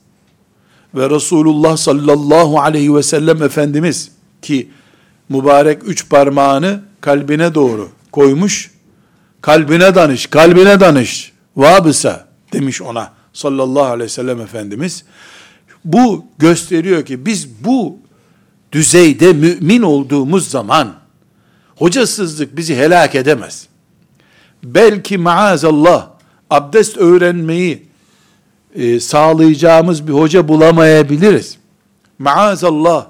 ve 0.95 1.09
Resulullah 1.09 1.77
sallallahu 1.77 2.59
aleyhi 2.59 2.95
ve 2.95 3.03
sellem 3.03 3.43
Efendimiz 3.43 4.11
ki 4.41 4.69
mübarek 5.29 5.81
üç 5.85 6.09
parmağını 6.09 6.88
kalbine 7.01 7.55
doğru 7.55 7.89
koymuş, 8.11 8.71
kalbine 9.41 9.95
danış, 9.95 10.27
kalbine 10.27 10.79
danış, 10.79 11.31
vabısa 11.55 12.27
demiş 12.53 12.81
ona 12.81 13.13
sallallahu 13.33 13.83
aleyhi 13.83 14.03
ve 14.03 14.09
sellem 14.09 14.41
Efendimiz. 14.41 15.03
Bu 15.85 16.25
gösteriyor 16.37 17.05
ki 17.05 17.25
biz 17.25 17.63
bu 17.63 17.97
düzeyde 18.71 19.33
mümin 19.33 19.81
olduğumuz 19.81 20.49
zaman 20.49 20.93
hocasızlık 21.75 22.57
bizi 22.57 22.75
helak 22.75 23.15
edemez. 23.15 23.67
Belki 24.63 25.17
maazallah 25.17 26.07
abdest 26.49 26.97
öğrenmeyi 26.97 27.87
e, 28.75 28.99
sağlayacağımız 28.99 30.07
bir 30.07 30.13
hoca 30.13 30.47
bulamayabiliriz. 30.47 31.57
Maazallah 32.19 33.05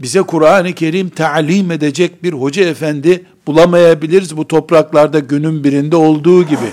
bize 0.00 0.22
Kur'an-ı 0.22 0.72
Kerim 0.72 1.08
talim 1.08 1.70
edecek 1.70 2.22
bir 2.22 2.32
hoca 2.32 2.64
efendi 2.64 3.24
bulamayabiliriz 3.46 4.36
bu 4.36 4.48
topraklarda 4.48 5.18
günün 5.18 5.64
birinde 5.64 5.96
olduğu 5.96 6.42
gibi. 6.42 6.72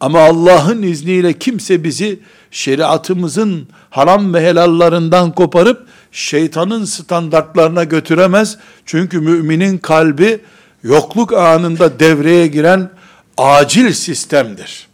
Ama 0.00 0.20
Allah'ın 0.20 0.82
izniyle 0.82 1.32
kimse 1.32 1.84
bizi 1.84 2.20
şeriatımızın 2.50 3.68
haram 3.90 4.34
ve 4.34 4.40
helallarından 4.40 5.34
koparıp 5.34 5.86
şeytanın 6.12 6.84
standartlarına 6.84 7.84
götüremez. 7.84 8.58
Çünkü 8.86 9.20
müminin 9.20 9.78
kalbi 9.78 10.40
yokluk 10.82 11.32
anında 11.32 12.00
devreye 12.00 12.46
giren 12.46 12.90
acil 13.36 13.92
sistemdir. 13.92 14.88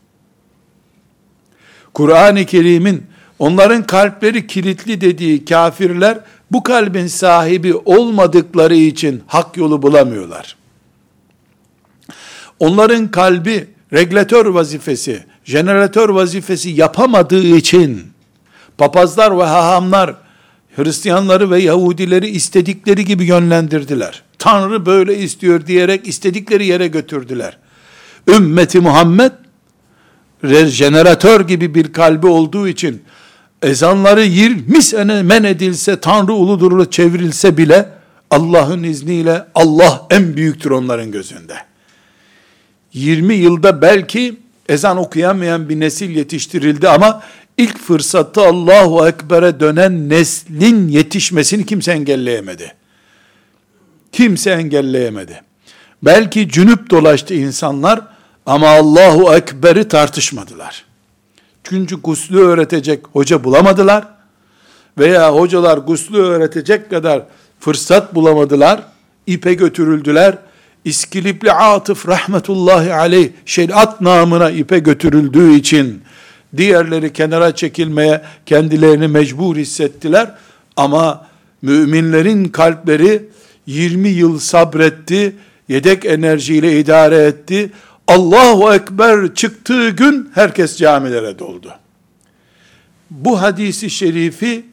Kur'an-ı 1.94 2.44
Kerim'in 2.44 3.06
onların 3.38 3.82
kalpleri 3.86 4.46
kilitli 4.46 5.00
dediği 5.00 5.44
kafirler 5.44 6.18
bu 6.52 6.62
kalbin 6.62 7.06
sahibi 7.06 7.74
olmadıkları 7.74 8.76
için 8.76 9.22
hak 9.26 9.56
yolu 9.56 9.82
bulamıyorlar. 9.82 10.56
Onların 12.58 13.10
kalbi 13.10 13.66
regülatör 13.92 14.46
vazifesi, 14.46 15.24
jeneratör 15.44 16.08
vazifesi 16.08 16.70
yapamadığı 16.70 17.56
için 17.56 18.02
papazlar 18.78 19.38
ve 19.38 19.44
hahamlar 19.44 20.14
Hristiyanları 20.76 21.50
ve 21.50 21.62
Yahudileri 21.62 22.28
istedikleri 22.28 23.04
gibi 23.04 23.24
yönlendirdiler. 23.24 24.22
Tanrı 24.38 24.86
böyle 24.86 25.18
istiyor 25.18 25.66
diyerek 25.66 26.08
istedikleri 26.08 26.66
yere 26.66 26.86
götürdüler. 26.86 27.58
Ümmeti 28.28 28.80
Muhammed 28.80 29.32
jeneratör 30.44 31.40
gibi 31.40 31.74
bir 31.74 31.92
kalbi 31.92 32.26
olduğu 32.26 32.68
için 32.68 33.02
ezanları 33.66 34.22
20 34.22 34.82
sene 34.82 35.22
men 35.22 35.44
edilse, 35.44 36.00
Tanrı 36.00 36.32
uludur 36.32 36.90
çevrilse 36.90 37.56
bile 37.56 37.88
Allah'ın 38.30 38.82
izniyle 38.82 39.44
Allah 39.54 40.06
en 40.10 40.36
büyüktür 40.36 40.70
onların 40.70 41.12
gözünde. 41.12 41.54
20 42.92 43.34
yılda 43.34 43.82
belki 43.82 44.36
ezan 44.68 44.96
okuyamayan 44.96 45.68
bir 45.68 45.80
nesil 45.80 46.10
yetiştirildi 46.10 46.88
ama 46.88 47.22
ilk 47.58 47.78
fırsatta 47.78 48.46
Allahu 48.46 49.08
Ekber'e 49.08 49.60
dönen 49.60 50.08
neslin 50.08 50.88
yetişmesini 50.88 51.66
kimse 51.66 51.92
engelleyemedi. 51.92 52.74
Kimse 54.12 54.50
engelleyemedi. 54.50 55.40
Belki 56.02 56.48
cünüp 56.48 56.90
dolaştı 56.90 57.34
insanlar 57.34 58.00
ama 58.46 58.68
Allahu 58.68 59.34
Ekber'i 59.34 59.88
tartışmadılar. 59.88 60.85
Çünkü 61.68 61.96
guslü 61.96 62.38
öğretecek 62.38 63.00
hoca 63.12 63.44
bulamadılar. 63.44 64.04
Veya 64.98 65.34
hocalar 65.34 65.78
guslü 65.78 66.18
öğretecek 66.18 66.90
kadar 66.90 67.22
fırsat 67.60 68.14
bulamadılar. 68.14 68.82
İpe 69.26 69.54
götürüldüler. 69.54 70.38
İskilipli 70.84 71.52
Atıf 71.52 72.08
rahmetullahi 72.08 72.94
aleyh 72.94 73.28
şeriat 73.46 74.00
namına 74.00 74.50
ipe 74.50 74.78
götürüldüğü 74.78 75.54
için 75.54 76.02
diğerleri 76.56 77.12
kenara 77.12 77.54
çekilmeye 77.54 78.22
kendilerini 78.46 79.08
mecbur 79.08 79.56
hissettiler. 79.56 80.30
Ama 80.76 81.26
müminlerin 81.62 82.44
kalpleri 82.44 83.28
20 83.66 84.08
yıl 84.08 84.38
sabretti, 84.38 85.36
yedek 85.68 86.04
enerjiyle 86.04 86.80
idare 86.80 87.16
etti. 87.16 87.70
Allahu 88.08 88.74
Ekber 88.74 89.34
çıktığı 89.34 89.90
gün 89.90 90.30
herkes 90.34 90.76
camilere 90.78 91.38
doldu. 91.38 91.74
Bu 93.10 93.42
hadisi 93.42 93.90
şerifi 93.90 94.66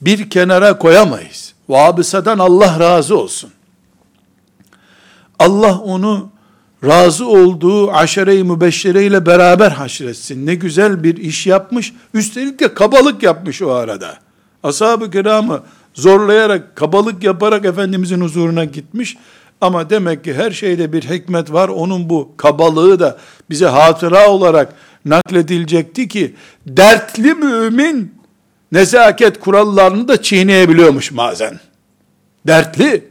bir 0.00 0.30
kenara 0.30 0.78
koyamayız. 0.78 1.54
Vabısadan 1.68 2.38
Allah 2.38 2.80
razı 2.80 3.18
olsun. 3.18 3.50
Allah 5.38 5.78
onu 5.78 6.30
razı 6.84 7.26
olduğu 7.26 7.92
aşere-i 7.92 8.44
mübeşşere 8.44 9.26
beraber 9.26 9.70
haşretsin. 9.70 10.46
Ne 10.46 10.54
güzel 10.54 11.02
bir 11.02 11.16
iş 11.16 11.46
yapmış. 11.46 11.92
Üstelik 12.14 12.60
de 12.60 12.74
kabalık 12.74 13.22
yapmış 13.22 13.62
o 13.62 13.70
arada. 13.70 14.18
Ashab-ı 14.62 15.10
kiramı 15.10 15.62
zorlayarak, 15.94 16.76
kabalık 16.76 17.22
yaparak 17.22 17.64
Efendimizin 17.64 18.20
huzuruna 18.20 18.64
gitmiş. 18.64 19.16
Ama 19.60 19.90
demek 19.90 20.24
ki 20.24 20.34
her 20.34 20.50
şeyde 20.50 20.92
bir 20.92 21.02
hikmet 21.02 21.52
var. 21.52 21.68
Onun 21.68 22.10
bu 22.10 22.32
kabalığı 22.36 23.00
da 23.00 23.18
bize 23.50 23.66
hatıra 23.66 24.28
olarak 24.28 24.74
nakledilecekti 25.04 26.08
ki 26.08 26.34
dertli 26.66 27.34
mümin 27.34 28.14
nezaket 28.72 29.40
kurallarını 29.40 30.08
da 30.08 30.22
çiğneyebiliyormuş 30.22 31.16
bazen. 31.16 31.60
Dertli. 32.46 33.10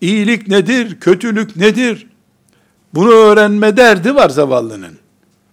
İyilik 0.00 0.48
nedir, 0.48 1.00
kötülük 1.00 1.56
nedir? 1.56 2.06
Bunu 2.94 3.10
öğrenme 3.10 3.76
derdi 3.76 4.14
var 4.14 4.28
zavallının. 4.28 4.98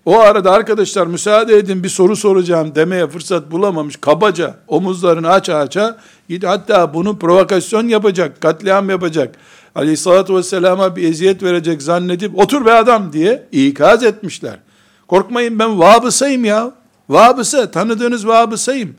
O 0.06 0.20
arada 0.20 0.52
arkadaşlar 0.52 1.08
müsaade 1.08 1.58
edin 1.58 1.84
bir 1.84 1.90
soru 1.90 2.16
soracağım 2.16 2.76
demeye 2.76 3.08
fırsat 3.08 3.52
bulamamış. 3.52 3.96
Kabaca 3.96 4.56
omuzlarını 4.68 5.30
aç 5.30 5.50
aça 5.50 5.98
hatta 6.44 6.94
bunu 6.94 7.20
provokasyon 7.20 7.88
yapacak, 7.88 8.42
katliam 8.42 8.90
yapacak. 8.90 9.36
Aleyhissalatü 9.76 10.36
vesselama 10.36 10.96
bir 10.96 11.10
eziyet 11.10 11.44
verecek 11.44 11.82
zannedip 11.82 12.40
otur 12.40 12.66
be 12.66 12.74
adam 12.74 13.14
diye 13.14 13.48
ikaz 13.52 14.04
etmişler. 14.04 14.60
Korkmayın 15.08 15.60
ben 15.60 15.80
vabısayım 15.80 16.46
ya. 16.46 16.72
Vabısa 17.10 17.72
tanıdığınız 17.72 18.28
vabısayım. 18.28 18.96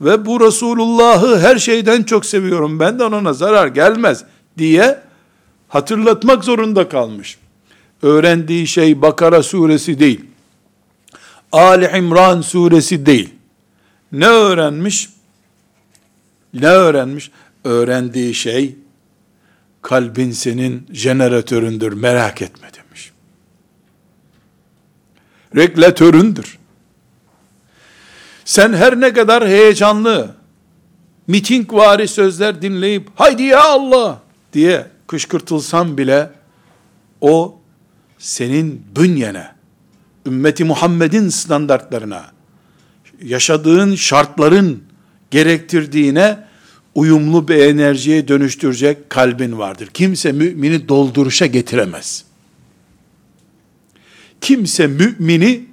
Ve 0.00 0.26
bu 0.26 0.40
Resulullah'ı 0.40 1.38
her 1.38 1.58
şeyden 1.58 2.02
çok 2.02 2.26
seviyorum. 2.26 2.80
Benden 2.80 3.12
ona 3.12 3.32
zarar 3.32 3.66
gelmez 3.66 4.24
diye 4.58 5.00
hatırlatmak 5.68 6.44
zorunda 6.44 6.88
kalmış. 6.88 7.38
Öğrendiği 8.02 8.66
şey 8.66 9.02
Bakara 9.02 9.42
suresi 9.42 9.98
değil. 9.98 10.24
Ali 11.52 11.98
İmran 11.98 12.40
suresi 12.40 13.06
değil. 13.06 13.34
Ne 14.12 14.26
öğrenmiş? 14.26 15.08
Ne 16.54 16.68
öğrenmiş? 16.68 17.30
Öğrendiği 17.64 18.34
şey 18.34 18.74
kalbin 19.82 20.30
senin 20.30 20.86
jeneratöründür 20.92 21.92
merak 21.92 22.42
etme 22.42 22.68
demiş. 22.76 23.12
Reklatöründür. 25.56 26.58
Sen 28.44 28.72
her 28.72 29.00
ne 29.00 29.12
kadar 29.12 29.48
heyecanlı, 29.48 30.34
miting 31.26 31.72
vari 31.72 32.08
sözler 32.08 32.62
dinleyip 32.62 33.08
haydi 33.14 33.42
ya 33.42 33.64
Allah 33.64 34.22
diye 34.52 34.86
kışkırtılsan 35.06 35.98
bile 35.98 36.30
o 37.20 37.60
senin 38.18 38.84
bünyene, 38.96 39.48
ümmeti 40.26 40.64
Muhammed'in 40.64 41.28
standartlarına, 41.28 42.26
yaşadığın 43.22 43.94
şartların 43.94 44.82
gerektirdiğine 45.30 46.49
uyumlu 46.94 47.48
bir 47.48 47.56
enerjiye 47.56 48.28
dönüştürecek 48.28 49.10
kalbin 49.10 49.58
vardır. 49.58 49.88
Kimse 49.94 50.32
mümini 50.32 50.88
dolduruşa 50.88 51.46
getiremez. 51.46 52.24
Kimse 54.40 54.86
mümini 54.86 55.64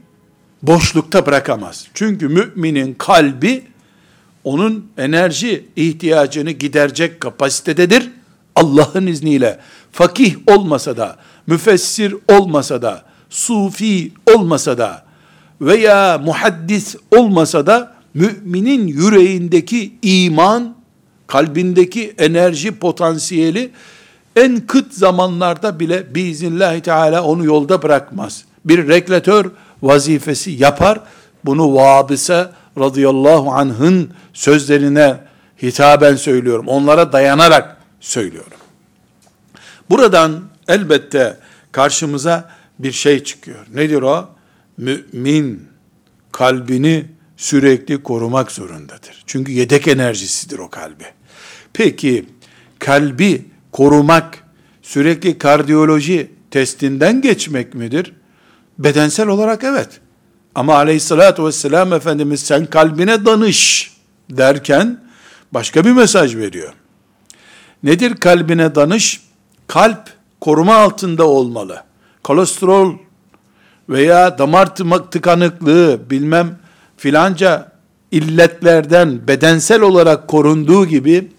boşlukta 0.61 1.25
bırakamaz. 1.25 1.87
Çünkü 1.93 2.27
müminin 2.27 2.93
kalbi 2.93 3.63
onun 4.43 4.91
enerji 4.97 5.65
ihtiyacını 5.75 6.51
giderecek 6.51 7.19
kapasitededir. 7.19 8.09
Allah'ın 8.55 9.07
izniyle 9.07 9.59
fakih 9.91 10.35
olmasa 10.47 10.97
da, 10.97 11.17
müfessir 11.47 12.15
olmasa 12.31 12.81
da, 12.81 13.05
sufi 13.29 14.11
olmasa 14.35 14.77
da 14.77 15.05
veya 15.61 16.17
muhaddis 16.17 16.95
olmasa 17.17 17.67
da 17.67 17.95
müminin 18.13 18.87
yüreğindeki 18.87 19.93
iman, 20.01 20.75
kalbindeki 21.27 22.13
enerji 22.17 22.71
potansiyeli 22.71 23.71
en 24.35 24.59
kıt 24.59 24.93
zamanlarda 24.93 25.79
bile 25.79 26.15
biiznillahü 26.15 26.81
teala 26.81 27.23
onu 27.23 27.45
yolda 27.45 27.81
bırakmaz. 27.81 28.45
Bir 28.65 28.87
reklatör 28.87 29.51
vazifesi 29.81 30.51
yapar. 30.51 31.01
Bunu 31.45 31.75
Vabise 31.75 32.47
radıyallahu 32.79 33.51
anh'ın 33.51 34.13
sözlerine 34.33 35.17
hitaben 35.61 36.15
söylüyorum. 36.15 36.67
Onlara 36.67 37.13
dayanarak 37.13 37.77
söylüyorum. 37.99 38.57
Buradan 39.89 40.41
elbette 40.67 41.37
karşımıza 41.71 42.49
bir 42.79 42.91
şey 42.91 43.23
çıkıyor. 43.23 43.65
Nedir 43.73 44.01
o? 44.01 44.29
Mümin 44.77 45.67
kalbini 46.31 47.05
sürekli 47.37 48.03
korumak 48.03 48.51
zorundadır. 48.51 49.23
Çünkü 49.25 49.51
yedek 49.51 49.87
enerjisidir 49.87 50.59
o 50.59 50.69
kalbi. 50.69 51.16
Peki 51.77 52.25
kalbi 52.79 53.45
korumak 53.71 54.43
sürekli 54.81 55.37
kardiyoloji 55.37 56.31
testinden 56.51 57.21
geçmek 57.21 57.73
midir? 57.73 58.13
Bedensel 58.79 59.27
olarak 59.27 59.63
evet. 59.63 59.89
Ama 60.55 60.75
aleyhissalatü 60.75 61.43
vesselam 61.43 61.93
Efendimiz 61.93 62.39
sen 62.39 62.65
kalbine 62.65 63.25
danış 63.25 63.91
derken 64.29 65.01
başka 65.51 65.85
bir 65.85 65.91
mesaj 65.91 66.35
veriyor. 66.35 66.73
Nedir 67.83 68.15
kalbine 68.15 68.75
danış? 68.75 69.21
Kalp 69.67 70.09
koruma 70.41 70.75
altında 70.75 71.27
olmalı. 71.27 71.83
Kolesterol 72.23 72.93
veya 73.89 74.37
damar 74.37 74.75
tıkanıklığı 75.11 76.09
bilmem 76.09 76.59
filanca 76.97 77.71
illetlerden 78.11 79.27
bedensel 79.27 79.81
olarak 79.81 80.27
korunduğu 80.27 80.85
gibi 80.85 81.36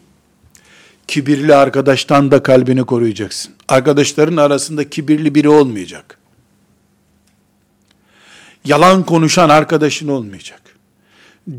kibirli 1.09 1.55
arkadaştan 1.55 2.31
da 2.31 2.42
kalbini 2.42 2.85
koruyacaksın. 2.85 3.55
Arkadaşların 3.68 4.37
arasında 4.37 4.90
kibirli 4.90 5.35
biri 5.35 5.49
olmayacak. 5.49 6.18
Yalan 8.64 9.07
konuşan 9.07 9.49
arkadaşın 9.49 10.09
olmayacak. 10.09 10.62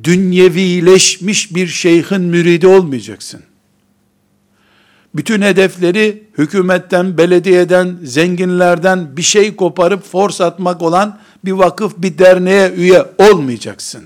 Dünyevileşmiş 0.04 1.56
bir 1.56 1.68
şeyhin 1.68 2.22
müridi 2.22 2.68
olmayacaksın 2.68 3.42
bütün 5.16 5.42
hedefleri 5.42 6.24
hükümetten, 6.38 7.18
belediyeden, 7.18 7.98
zenginlerden 8.04 9.18
bir 9.18 9.22
şey 9.22 9.56
koparıp 9.56 10.04
force 10.04 10.46
atmak 10.46 10.82
olan 10.82 11.20
bir 11.46 11.52
vakıf, 11.52 11.94
bir 11.98 12.18
derneğe 12.18 12.72
üye 12.72 13.06
olmayacaksın. 13.18 14.04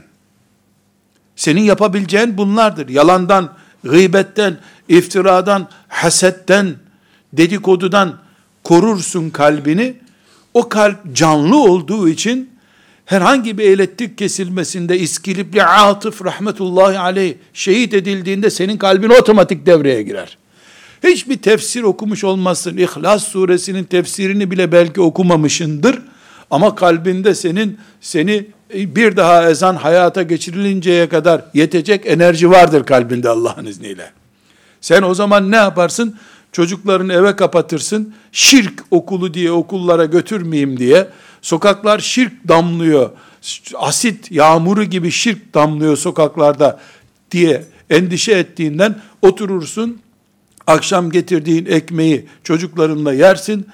Senin 1.35 1.61
yapabileceğin 1.61 2.37
bunlardır. 2.37 2.89
Yalandan, 2.89 3.53
gıybetten, 3.83 4.57
iftiradan, 4.89 5.69
hasetten, 5.87 6.75
dedikodudan 7.33 8.19
korursun 8.63 9.29
kalbini. 9.29 9.93
O 10.53 10.69
kalp 10.69 11.15
canlı 11.15 11.57
olduğu 11.57 12.09
için 12.09 12.49
herhangi 13.05 13.57
bir 13.57 13.63
elektrik 13.63 14.17
kesilmesinde 14.17 14.99
İskilipli 14.99 15.63
Atıf 15.63 16.25
rahmetullahi 16.25 16.99
aleyh 16.99 17.33
şehit 17.53 17.93
edildiğinde 17.93 18.49
senin 18.49 18.77
kalbin 18.77 19.09
otomatik 19.09 19.65
devreye 19.65 20.03
girer. 20.03 20.37
Hiçbir 21.03 21.37
tefsir 21.37 21.83
okumuş 21.83 22.23
olmazsın. 22.23 22.77
İhlas 22.77 23.23
suresinin 23.23 23.83
tefsirini 23.83 24.51
bile 24.51 24.71
belki 24.71 25.01
okumamışındır. 25.01 25.99
Ama 26.51 26.75
kalbinde 26.75 27.35
senin 27.35 27.77
seni 28.01 28.45
bir 28.73 29.17
daha 29.17 29.49
ezan 29.49 29.75
hayata 29.75 30.21
geçirilinceye 30.21 31.09
kadar 31.09 31.45
yetecek 31.53 32.05
enerji 32.05 32.49
vardır 32.49 32.83
kalbinde 32.85 33.29
Allah'ın 33.29 33.65
izniyle. 33.65 34.22
Sen 34.83 35.01
o 35.01 35.13
zaman 35.13 35.51
ne 35.51 35.55
yaparsın? 35.55 36.15
çocuklarını 36.53 37.13
eve 37.13 37.35
kapatırsın, 37.35 38.13
şirk 38.31 38.83
okulu 38.91 39.33
diye 39.33 39.51
okullara 39.51 40.05
götürmeyeyim 40.05 40.79
diye, 40.79 41.07
sokaklar 41.41 41.99
şirk 41.99 42.47
damlıyor, 42.47 43.09
asit 43.75 44.31
yağmuru 44.31 44.83
gibi 44.83 45.11
şirk 45.11 45.53
damlıyor 45.53 45.97
sokaklarda 45.97 46.79
diye 47.31 47.63
endişe 47.89 48.31
ettiğinden 48.31 48.95
oturursun, 49.21 50.01
akşam 50.67 51.11
getirdiğin 51.11 51.65
ekmeği 51.65 52.25
çocuklarınla 52.43 53.13
yersin, 53.13 53.67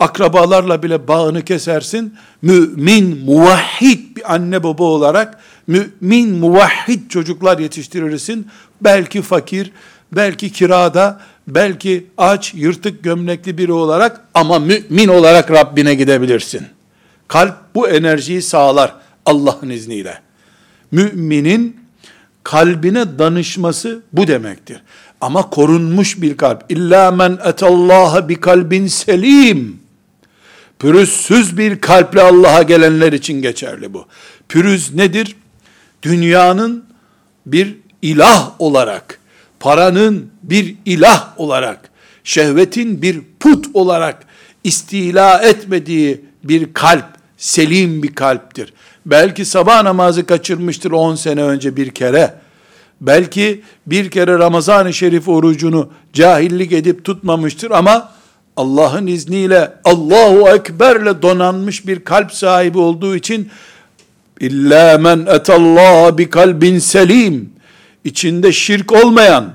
akrabalarla 0.00 0.82
bile 0.82 1.08
bağını 1.08 1.42
kesersin, 1.42 2.14
mümin, 2.42 3.24
muvahhid 3.24 4.16
bir 4.16 4.34
anne 4.34 4.62
baba 4.62 4.84
olarak, 4.84 5.40
mümin, 5.66 6.30
muvahhid 6.30 7.10
çocuklar 7.10 7.58
yetiştirirsin, 7.58 8.46
belki 8.80 9.22
fakir, 9.22 9.70
belki 10.16 10.52
kirada, 10.52 11.20
belki 11.48 12.06
aç, 12.18 12.54
yırtık 12.54 13.04
gömlekli 13.04 13.58
biri 13.58 13.72
olarak 13.72 14.20
ama 14.34 14.58
mümin 14.58 15.08
olarak 15.08 15.50
Rabbine 15.50 15.94
gidebilirsin. 15.94 16.66
Kalp 17.28 17.56
bu 17.74 17.88
enerjiyi 17.88 18.42
sağlar 18.42 18.94
Allah'ın 19.26 19.70
izniyle. 19.70 20.18
Müminin 20.90 21.76
kalbine 22.44 23.18
danışması 23.18 24.02
bu 24.12 24.26
demektir. 24.26 24.82
Ama 25.20 25.50
korunmuş 25.50 26.22
bir 26.22 26.36
kalp. 26.36 26.64
İlla 26.68 27.10
men 27.10 27.38
etallaha 27.44 28.28
bi 28.28 28.40
kalbin 28.40 28.86
selim. 28.86 29.80
Pürüzsüz 30.78 31.58
bir 31.58 31.80
kalple 31.80 32.22
Allah'a 32.22 32.62
gelenler 32.62 33.12
için 33.12 33.42
geçerli 33.42 33.94
bu. 33.94 34.06
Pürüz 34.48 34.94
nedir? 34.94 35.36
Dünyanın 36.02 36.84
bir 37.46 37.76
ilah 38.02 38.50
olarak, 38.58 39.18
paranın 39.64 40.30
bir 40.42 40.74
ilah 40.84 41.40
olarak, 41.40 41.90
şehvetin 42.24 43.02
bir 43.02 43.20
put 43.40 43.66
olarak 43.74 44.24
istila 44.64 45.42
etmediği 45.42 46.20
bir 46.44 46.74
kalp, 46.74 47.04
selim 47.36 48.02
bir 48.02 48.14
kalptir. 48.14 48.72
Belki 49.06 49.44
sabah 49.44 49.82
namazı 49.82 50.26
kaçırmıştır 50.26 50.90
10 50.90 51.14
sene 51.14 51.42
önce 51.42 51.76
bir 51.76 51.90
kere. 51.90 52.34
Belki 53.00 53.62
bir 53.86 54.10
kere 54.10 54.38
Ramazan-ı 54.38 54.92
Şerif 54.92 55.28
orucunu 55.28 55.90
cahillik 56.12 56.72
edip 56.72 57.04
tutmamıştır 57.04 57.70
ama 57.70 58.12
Allah'ın 58.56 59.06
izniyle 59.06 59.72
Allahu 59.84 60.48
Ekber'le 60.48 61.22
donanmış 61.22 61.86
bir 61.86 62.04
kalp 62.04 62.32
sahibi 62.32 62.78
olduğu 62.78 63.16
için 63.16 63.50
İlla 64.40 64.98
men 64.98 65.26
etallaha 65.26 66.18
bi 66.18 66.30
kalbin 66.30 66.78
selim 66.78 67.53
içinde 68.04 68.52
şirk 68.52 68.92
olmayan 68.92 69.52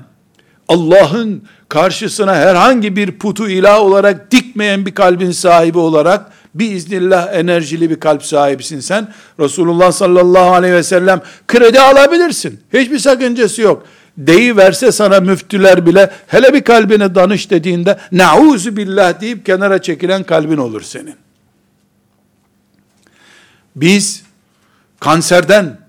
Allah'ın 0.68 1.42
karşısına 1.68 2.34
herhangi 2.34 2.96
bir 2.96 3.18
putu 3.18 3.48
ilah 3.48 3.80
olarak 3.80 4.30
dikmeyen 4.30 4.86
bir 4.86 4.94
kalbin 4.94 5.30
sahibi 5.30 5.78
olarak 5.78 6.32
biiznillah 6.54 7.34
enerjili 7.34 7.90
bir 7.90 8.00
kalp 8.00 8.24
sahibisin 8.24 8.80
sen. 8.80 9.08
Resulullah 9.40 9.92
sallallahu 9.92 10.54
aleyhi 10.54 10.74
ve 10.74 10.82
sellem 10.82 11.22
kredi 11.48 11.80
alabilirsin. 11.80 12.60
Hiçbir 12.72 12.98
sakıncası 12.98 13.62
yok. 13.62 13.86
Deyi 14.18 14.56
verse 14.56 14.92
sana 14.92 15.20
müftüler 15.20 15.86
bile 15.86 16.10
hele 16.26 16.54
bir 16.54 16.64
kalbine 16.64 17.14
danış 17.14 17.50
dediğinde 17.50 17.98
nauzu 18.12 18.76
billah 18.76 19.20
deyip 19.20 19.46
kenara 19.46 19.82
çekilen 19.82 20.22
kalbin 20.22 20.56
olur 20.56 20.82
senin. 20.82 21.16
Biz 23.76 24.22
kanserden 25.00 25.79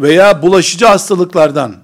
veya 0.00 0.42
bulaşıcı 0.42 0.86
hastalıklardan 0.86 1.74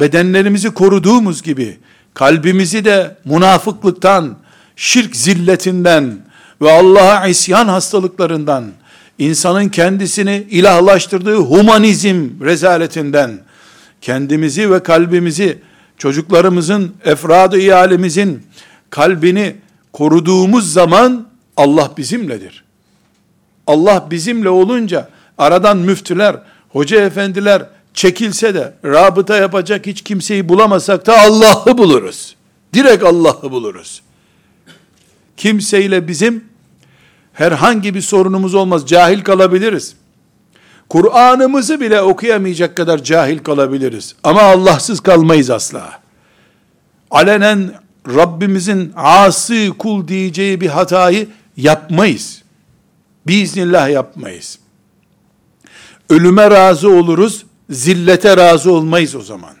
bedenlerimizi 0.00 0.70
koruduğumuz 0.70 1.42
gibi 1.42 1.78
kalbimizi 2.14 2.84
de 2.84 3.16
münafıklıktan, 3.24 4.36
şirk 4.76 5.16
zilletinden 5.16 6.18
ve 6.62 6.72
Allah'a 6.72 7.26
isyan 7.26 7.68
hastalıklarından, 7.68 8.64
insanın 9.18 9.68
kendisini 9.68 10.46
ilahlaştırdığı 10.50 11.36
humanizm 11.36 12.28
rezaletinden, 12.40 13.40
kendimizi 14.00 14.70
ve 14.70 14.82
kalbimizi, 14.82 15.58
çocuklarımızın, 15.98 16.94
efradı 17.04 17.58
iyalimizin 17.58 18.42
kalbini 18.90 19.56
koruduğumuz 19.92 20.72
zaman 20.72 21.26
Allah 21.56 21.90
bizimledir. 21.96 22.64
Allah 23.66 24.06
bizimle 24.10 24.48
olunca 24.48 25.08
aradan 25.38 25.76
müftüler, 25.76 26.36
hoca 26.72 27.00
efendiler 27.00 27.66
çekilse 27.94 28.54
de 28.54 28.74
rabıta 28.84 29.36
yapacak 29.36 29.86
hiç 29.86 30.02
kimseyi 30.02 30.48
bulamasak 30.48 31.06
da 31.06 31.20
Allah'ı 31.20 31.78
buluruz. 31.78 32.36
Direkt 32.74 33.04
Allah'ı 33.04 33.50
buluruz. 33.50 34.02
Kimseyle 35.36 36.08
bizim 36.08 36.44
herhangi 37.32 37.94
bir 37.94 38.00
sorunumuz 38.00 38.54
olmaz. 38.54 38.86
Cahil 38.86 39.20
kalabiliriz. 39.20 39.94
Kur'an'ımızı 40.88 41.80
bile 41.80 42.00
okuyamayacak 42.00 42.76
kadar 42.76 43.04
cahil 43.04 43.38
kalabiliriz. 43.38 44.14
Ama 44.24 44.42
Allahsız 44.42 45.00
kalmayız 45.00 45.50
asla. 45.50 46.00
Alenen 47.10 47.74
Rabbimizin 48.06 48.92
asi 48.96 49.72
kul 49.78 50.08
diyeceği 50.08 50.60
bir 50.60 50.68
hatayı 50.68 51.28
yapmayız. 51.56 52.42
Biiznillah 53.26 53.90
yapmayız. 53.90 54.58
Ölüme 56.12 56.50
razı 56.50 56.90
oluruz, 56.90 57.46
zillete 57.70 58.36
razı 58.36 58.72
olmayız 58.72 59.14
o 59.14 59.20
zaman. 59.20 59.54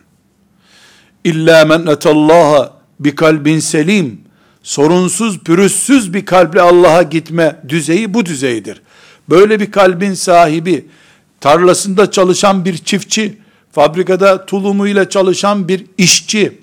İlla 1.24 1.64
men 1.64 1.86
etallaha 1.86 2.72
bi 3.00 3.14
kalbin 3.14 3.58
selim. 3.58 4.20
Sorunsuz, 4.62 5.38
pürüzsüz 5.38 6.14
bir 6.14 6.26
kalple 6.26 6.60
Allah'a 6.60 7.02
gitme 7.02 7.60
düzeyi 7.68 8.14
bu 8.14 8.26
düzeydir. 8.26 8.82
Böyle 9.30 9.60
bir 9.60 9.70
kalbin 9.70 10.14
sahibi, 10.14 10.86
tarlasında 11.40 12.10
çalışan 12.10 12.64
bir 12.64 12.78
çiftçi, 12.78 13.38
fabrikada 13.72 14.46
tulumuyla 14.46 15.08
çalışan 15.08 15.68
bir 15.68 15.86
işçi 15.98 16.58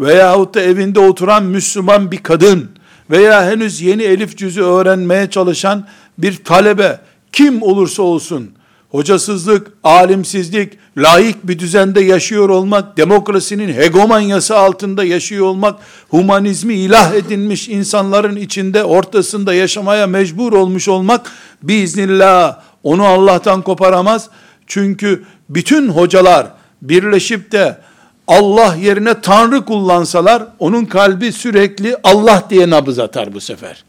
veyahut 0.00 0.54
da 0.54 0.60
evinde 0.60 1.00
oturan 1.00 1.44
Müslüman 1.44 2.10
bir 2.10 2.22
kadın 2.22 2.70
veya 3.10 3.50
henüz 3.50 3.80
yeni 3.80 4.02
elif 4.02 4.36
cüzü 4.36 4.62
öğrenmeye 4.62 5.30
çalışan 5.30 5.86
bir 6.18 6.44
talebe 6.44 7.00
kim 7.32 7.62
olursa 7.62 8.02
olsun 8.02 8.57
hocasızlık, 8.90 9.66
alimsizlik, 9.84 10.72
laik 10.96 11.48
bir 11.48 11.58
düzende 11.58 12.00
yaşıyor 12.00 12.48
olmak, 12.48 12.96
demokrasinin 12.96 13.72
hegemonyası 13.72 14.58
altında 14.58 15.04
yaşıyor 15.04 15.46
olmak, 15.46 15.80
humanizmi 16.08 16.74
ilah 16.74 17.14
edinmiş 17.14 17.68
insanların 17.68 18.36
içinde, 18.36 18.84
ortasında 18.84 19.54
yaşamaya 19.54 20.06
mecbur 20.06 20.52
olmuş 20.52 20.88
olmak, 20.88 21.30
biiznillah 21.62 22.60
onu 22.82 23.06
Allah'tan 23.06 23.62
koparamaz. 23.62 24.28
Çünkü 24.66 25.24
bütün 25.48 25.88
hocalar 25.88 26.46
birleşip 26.82 27.52
de 27.52 27.78
Allah 28.26 28.74
yerine 28.74 29.20
Tanrı 29.20 29.64
kullansalar, 29.64 30.42
onun 30.58 30.84
kalbi 30.84 31.32
sürekli 31.32 31.96
Allah 32.04 32.42
diye 32.50 32.70
nabız 32.70 32.98
atar 32.98 33.34
bu 33.34 33.40
sefer. 33.40 33.84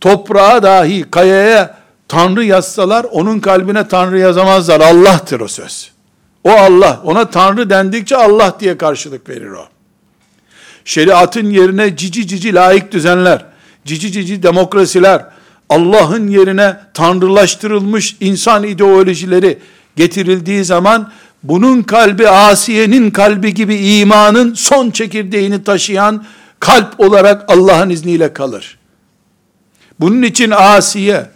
Toprağa 0.00 0.62
dahi, 0.62 1.04
kayaya 1.10 1.75
Tanrı 2.08 2.44
yazsalar, 2.44 3.04
onun 3.04 3.40
kalbine 3.40 3.88
Tanrı 3.88 4.18
yazamazlar. 4.18 4.80
Allah'tır 4.80 5.40
o 5.40 5.48
söz. 5.48 5.90
O 6.44 6.50
Allah. 6.50 7.00
Ona 7.04 7.30
Tanrı 7.30 7.70
dendikçe 7.70 8.16
Allah 8.16 8.56
diye 8.60 8.78
karşılık 8.78 9.28
verir 9.28 9.50
o. 9.50 9.68
Şeriatın 10.84 11.50
yerine 11.50 11.96
cici 11.96 12.26
cici 12.26 12.54
layık 12.54 12.92
düzenler, 12.92 13.44
cici 13.84 14.12
cici 14.12 14.42
demokrasiler, 14.42 15.24
Allah'ın 15.68 16.28
yerine 16.28 16.76
tanrılaştırılmış 16.94 18.16
insan 18.20 18.64
ideolojileri 18.64 19.58
getirildiği 19.96 20.64
zaman 20.64 21.12
bunun 21.42 21.82
kalbi 21.82 22.28
Asiye'nin 22.28 23.10
kalbi 23.10 23.54
gibi 23.54 23.76
imanın 23.76 24.54
son 24.54 24.90
çekirdeğini 24.90 25.64
taşıyan 25.64 26.24
kalp 26.60 27.00
olarak 27.00 27.44
Allah'ın 27.48 27.90
izniyle 27.90 28.32
kalır. 28.32 28.78
Bunun 30.00 30.22
için 30.22 30.50
Asiye 30.50 31.26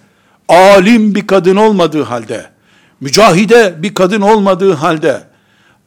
alim 0.50 1.14
bir 1.14 1.26
kadın 1.26 1.56
olmadığı 1.56 2.02
halde, 2.02 2.46
mücahide 3.00 3.74
bir 3.78 3.94
kadın 3.94 4.20
olmadığı 4.20 4.72
halde, 4.72 5.20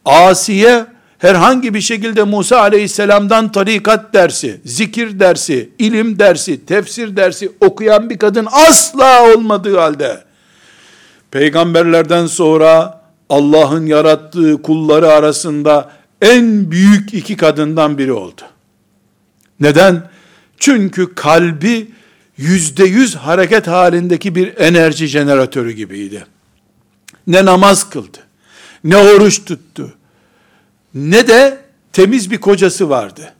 Asiye 0.05 0.85
herhangi 1.17 1.73
bir 1.73 1.81
şekilde 1.81 2.23
Musa 2.23 2.59
aleyhisselamdan 2.59 3.51
tarikat 3.51 4.13
dersi, 4.13 4.61
zikir 4.65 5.19
dersi, 5.19 5.69
ilim 5.79 6.19
dersi, 6.19 6.65
tefsir 6.65 7.15
dersi 7.15 7.51
okuyan 7.61 8.09
bir 8.09 8.17
kadın 8.17 8.47
asla 8.51 9.33
olmadığı 9.33 9.77
halde, 9.77 10.23
peygamberlerden 11.31 12.25
sonra 12.25 13.01
Allah'ın 13.29 13.85
yarattığı 13.85 14.61
kulları 14.61 15.07
arasında 15.07 15.91
en 16.21 16.71
büyük 16.71 17.13
iki 17.13 17.37
kadından 17.37 17.97
biri 17.97 18.13
oldu. 18.13 18.41
Neden? 19.59 20.09
Çünkü 20.57 21.15
kalbi 21.15 21.87
yüzde 22.37 22.83
yüz 22.83 23.15
hareket 23.15 23.67
halindeki 23.67 24.35
bir 24.35 24.57
enerji 24.57 25.07
jeneratörü 25.07 25.71
gibiydi. 25.71 26.25
Ne 27.27 27.45
namaz 27.45 27.89
kıldı, 27.89 28.17
ne 28.83 28.97
oruç 28.97 29.45
tuttu, 29.45 29.93
ne 30.93 31.27
de 31.27 31.57
temiz 31.93 32.31
bir 32.31 32.37
kocası 32.37 32.89
vardı. 32.89 33.33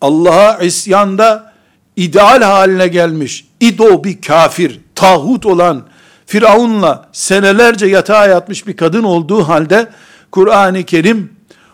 Allah'a 0.00 0.58
isyanda 0.58 1.52
ideal 1.96 2.42
haline 2.42 2.88
gelmiş, 2.88 3.46
ido 3.60 4.04
bir 4.04 4.20
kafir, 4.20 4.80
tağut 4.94 5.46
olan 5.46 5.84
Firavun'la 6.26 7.08
senelerce 7.12 7.86
yatağa 7.86 8.26
yatmış 8.26 8.66
bir 8.66 8.76
kadın 8.76 9.02
olduğu 9.02 9.48
halde 9.48 9.88
Kur'an-ı 10.30 10.82
Kerim 10.84 11.32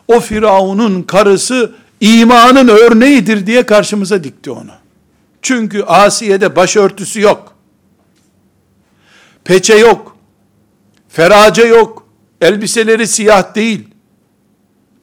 o 0.09 0.21
Firavun'un 0.21 1.03
karısı 1.03 1.73
imanın 2.01 2.69
örneğidir 2.69 3.47
diye 3.47 3.67
karşımıza 3.67 4.25
dikti 4.25 4.51
onu. 4.51 4.71
Çünkü 5.45 5.83
Asiye'de 5.83 6.57
başörtüsü 6.57 7.21
yok. 7.21 7.55
Peçe 9.45 9.75
yok. 9.75 10.17
Ferace 11.09 11.63
yok. 11.63 12.07
Elbiseleri 12.41 13.07
siyah 13.07 13.55
değil. 13.55 13.89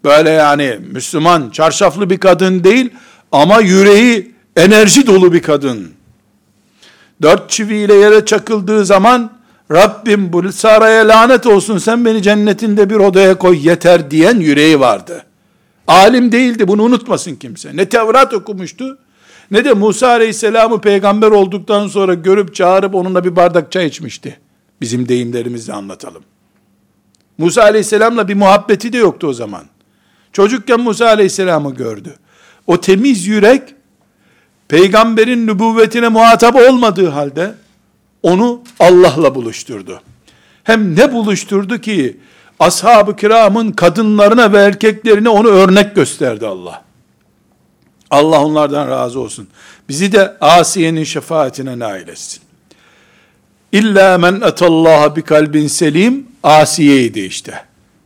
Böyle 0.03 0.29
yani 0.29 0.79
Müslüman, 0.91 1.49
çarşaflı 1.49 2.09
bir 2.09 2.17
kadın 2.17 2.63
değil 2.63 2.89
ama 3.31 3.59
yüreği 3.59 4.35
enerji 4.55 5.07
dolu 5.07 5.33
bir 5.33 5.41
kadın. 5.41 5.91
Dört 7.21 7.49
çiviyle 7.49 7.93
yere 7.93 8.25
çakıldığı 8.25 8.85
zaman 8.85 9.31
Rabbim 9.71 10.33
bu 10.33 10.51
saraya 10.51 11.07
lanet 11.07 11.45
olsun 11.45 11.77
sen 11.77 12.05
beni 12.05 12.21
cennetinde 12.23 12.89
bir 12.89 12.95
odaya 12.95 13.37
koy 13.37 13.67
yeter 13.67 14.11
diyen 14.11 14.39
yüreği 14.39 14.79
vardı. 14.79 15.25
Alim 15.87 16.31
değildi 16.31 16.67
bunu 16.67 16.83
unutmasın 16.83 17.35
kimse. 17.35 17.77
Ne 17.77 17.89
Tevrat 17.89 18.33
okumuştu 18.33 18.97
ne 19.51 19.65
de 19.65 19.73
Musa 19.73 20.07
Aleyhisselam'ı 20.07 20.81
peygamber 20.81 21.31
olduktan 21.31 21.87
sonra 21.87 22.13
görüp 22.13 22.55
çağırıp 22.55 22.95
onunla 22.95 23.23
bir 23.23 23.35
bardak 23.35 23.71
çay 23.71 23.87
içmişti. 23.87 24.39
Bizim 24.81 25.07
deyimlerimizle 25.07 25.73
anlatalım. 25.73 26.23
Musa 27.37 27.61
Aleyhisselam'la 27.61 28.27
bir 28.27 28.33
muhabbeti 28.33 28.93
de 28.93 28.97
yoktu 28.97 29.27
o 29.27 29.33
zaman. 29.33 29.63
Çocukken 30.33 30.79
Musa 30.79 31.05
Aleyhisselam'ı 31.05 31.75
gördü. 31.75 32.15
O 32.67 32.81
temiz 32.81 33.27
yürek 33.27 33.63
peygamberin 34.67 35.47
nübüvvetine 35.47 36.07
muhatap 36.07 36.55
olmadığı 36.55 37.09
halde 37.09 37.53
onu 38.23 38.61
Allah'la 38.79 39.35
buluşturdu. 39.35 40.01
Hem 40.63 40.95
ne 40.95 41.13
buluşturdu 41.13 41.77
ki 41.77 42.17
ashab-ı 42.59 43.15
kiramın 43.15 43.71
kadınlarına 43.71 44.53
ve 44.53 44.57
erkeklerine 44.57 45.29
onu 45.29 45.47
örnek 45.47 45.95
gösterdi 45.95 46.47
Allah. 46.47 46.83
Allah 48.11 48.45
onlardan 48.45 48.89
razı 48.89 49.19
olsun. 49.19 49.47
Bizi 49.89 50.11
de 50.11 50.37
Asiye'nin 50.41 51.03
şefaatine 51.03 51.79
nail 51.79 52.07
etsin. 52.07 52.41
İlla 53.71 54.17
men 54.17 54.41
etallaha 54.41 55.15
bir 55.15 55.21
kalbin 55.21 55.67
selim 55.67 56.27
Asiye'ydi 56.43 57.19
işte. 57.19 57.65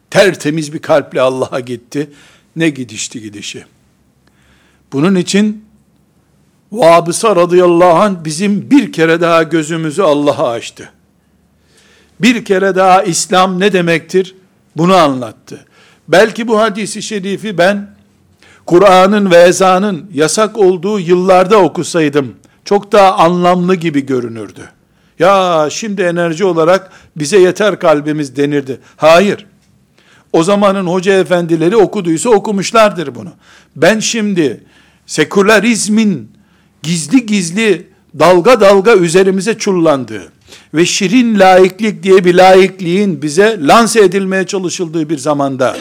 Tertemiz 0.10 0.74
bir 0.74 0.80
kalple 0.80 1.22
Allah'a 1.22 1.60
gitti. 1.60 2.10
Ne 2.56 2.70
gidişti 2.70 3.22
gidişi. 3.22 3.66
Bunun 4.94 5.16
için 5.16 5.66
Vabısa 6.72 7.36
radıyallahu 7.36 8.00
anh 8.00 8.16
bizim 8.24 8.72
bir 8.72 8.92
kere 8.92 9.22
daha 9.22 9.44
gözümüzü 9.44 10.02
Allah'a 10.02 10.50
açtı. 10.50 10.90
Bir 12.22 12.46
kere 12.46 12.76
daha 12.76 13.04
İslam 13.04 13.60
ne 13.60 13.74
demektir? 13.74 14.36
Bunu 14.78 14.96
anlattı. 14.96 15.66
Belki 16.08 16.48
bu 16.48 16.60
hadisi 16.60 17.02
şerifi 17.02 17.58
ben 17.58 17.95
Kur'an'ın 18.66 19.32
ve 19.32 19.38
ezanın 19.38 20.06
yasak 20.14 20.58
olduğu 20.58 21.00
yıllarda 21.00 21.58
okusaydım 21.58 22.36
çok 22.66 22.92
daha 22.92 23.14
anlamlı 23.14 23.76
gibi 23.76 24.06
görünürdü. 24.06 24.70
Ya 25.20 25.68
şimdi 25.72 26.02
enerji 26.02 26.46
olarak 26.46 26.92
bize 27.16 27.40
yeter 27.40 27.80
kalbimiz 27.80 28.36
denirdi. 28.36 28.80
Hayır. 28.98 29.46
O 30.34 30.44
zamanın 30.44 30.88
hoca 30.88 31.14
efendileri 31.14 31.78
okuduysa 31.78 32.30
okumuşlardır 32.30 33.16
bunu. 33.16 33.30
Ben 33.76 34.00
şimdi 34.00 34.64
sekülerizmin 35.06 36.32
gizli 36.84 37.26
gizli 37.26 37.88
dalga 38.20 38.62
dalga 38.62 38.96
üzerimize 38.96 39.58
çullandığı 39.58 40.32
ve 40.74 40.86
şirin 40.86 41.40
laiklik 41.40 42.04
diye 42.04 42.26
bir 42.26 42.36
laikliğin 42.36 43.22
bize 43.22 43.60
lanse 43.62 44.00
edilmeye 44.00 44.46
çalışıldığı 44.46 45.10
bir 45.10 45.18
zamanda 45.18 45.78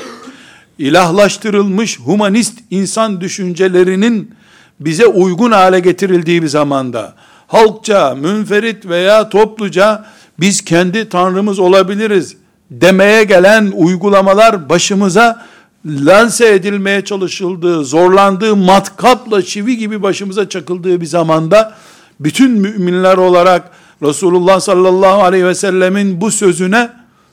ilahlaştırılmış 0.79 2.01
humanist 2.01 2.59
insan 2.71 3.21
düşüncelerinin 3.21 4.35
bize 4.81 5.07
uygun 5.07 5.53
hale 5.53 5.81
getirildiği 5.81 6.43
bir 6.43 6.49
zamanda 6.49 7.15
halkça, 7.47 8.15
münferit 8.15 8.87
veya 8.87 9.29
topluca 9.29 10.05
biz 10.41 10.65
kendi 10.65 11.09
tanrımız 11.09 11.59
olabiliriz 11.59 12.37
demeye 12.71 13.25
gelen 13.25 13.73
uygulamalar 13.77 14.69
başımıza 14.69 15.47
lanse 15.87 16.55
edilmeye 16.55 17.05
çalışıldığı, 17.05 17.85
zorlandığı 17.85 18.57
matkapla 18.57 19.43
çivi 19.43 19.77
gibi 19.77 20.03
başımıza 20.03 20.49
çakıldığı 20.49 21.01
bir 21.01 21.07
zamanda 21.07 21.75
bütün 22.21 22.51
müminler 22.51 23.17
olarak 23.17 23.71
Resulullah 24.03 24.61
sallallahu 24.61 25.23
aleyhi 25.23 25.47
ve 25.47 25.55
sellemin 25.55 26.21
bu 26.21 26.31
sözüne 26.31 26.91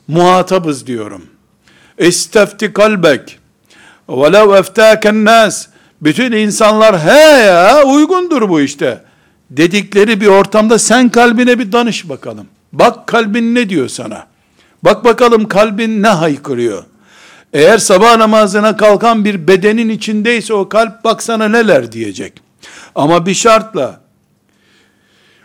muhatabız 0.08 0.88
diyorum. 0.88 1.22
İstefti 2.02 2.74
kalbek 2.74 3.40
velev 4.10 4.54
eftâken 4.54 5.26
nas 5.26 5.68
bütün 6.02 6.32
insanlar 6.32 7.00
he 7.00 7.42
ya 7.42 7.84
uygundur 7.84 8.50
bu 8.50 8.62
işte 8.62 9.02
dedikleri 9.50 10.22
bir 10.22 10.28
ortamda 10.28 10.80
sen 10.80 11.10
kalbine 11.10 11.60
bir 11.60 11.72
danış 11.72 12.10
bakalım. 12.10 12.48
Bak 12.74 13.08
kalbin 13.08 13.56
ne 13.56 13.70
diyor 13.70 13.88
sana. 13.88 14.28
Bak 14.84 15.06
bakalım 15.06 15.48
kalbin 15.48 16.04
ne 16.04 16.08
haykırıyor. 16.08 16.84
Eğer 17.54 17.78
sabah 17.78 18.18
namazına 18.18 18.78
kalkan 18.78 19.26
bir 19.26 19.48
bedenin 19.48 19.90
içindeyse 19.90 20.54
o 20.54 20.70
kalp 20.70 21.04
baksana 21.04 21.48
neler 21.48 21.92
diyecek. 21.92 22.34
Ama 22.96 23.26
bir 23.26 23.34
şartla 23.34 24.02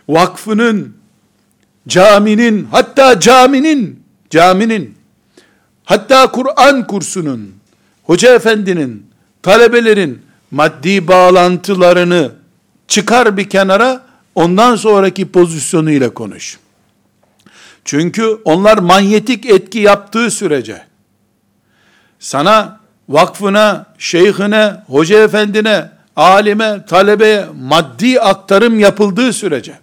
vakfının, 0.09 0.97
caminin, 1.87 2.67
hatta 2.71 3.19
caminin, 3.19 4.03
caminin, 4.29 4.96
hatta 5.87 6.31
Kur'an 6.31 6.87
kursunun, 6.87 7.55
hoca 8.03 8.35
efendinin, 8.35 9.05
talebelerin 9.41 10.21
maddi 10.51 11.07
bağlantılarını 11.07 12.31
çıkar 12.87 13.37
bir 13.37 13.49
kenara, 13.49 14.01
ondan 14.35 14.75
sonraki 14.75 15.31
pozisyonuyla 15.31 16.13
konuş. 16.13 16.59
Çünkü 17.85 18.37
onlar 18.45 18.77
manyetik 18.77 19.45
etki 19.45 19.79
yaptığı 19.79 20.31
sürece, 20.31 20.81
sana, 22.19 22.79
vakfına, 23.09 23.85
şeyhine, 23.97 24.73
hoca 24.87 25.23
efendine, 25.23 25.89
alime, 26.15 26.85
talebeye 26.85 27.45
maddi 27.61 28.21
aktarım 28.21 28.79
yapıldığı 28.79 29.33
sürece, 29.33 29.79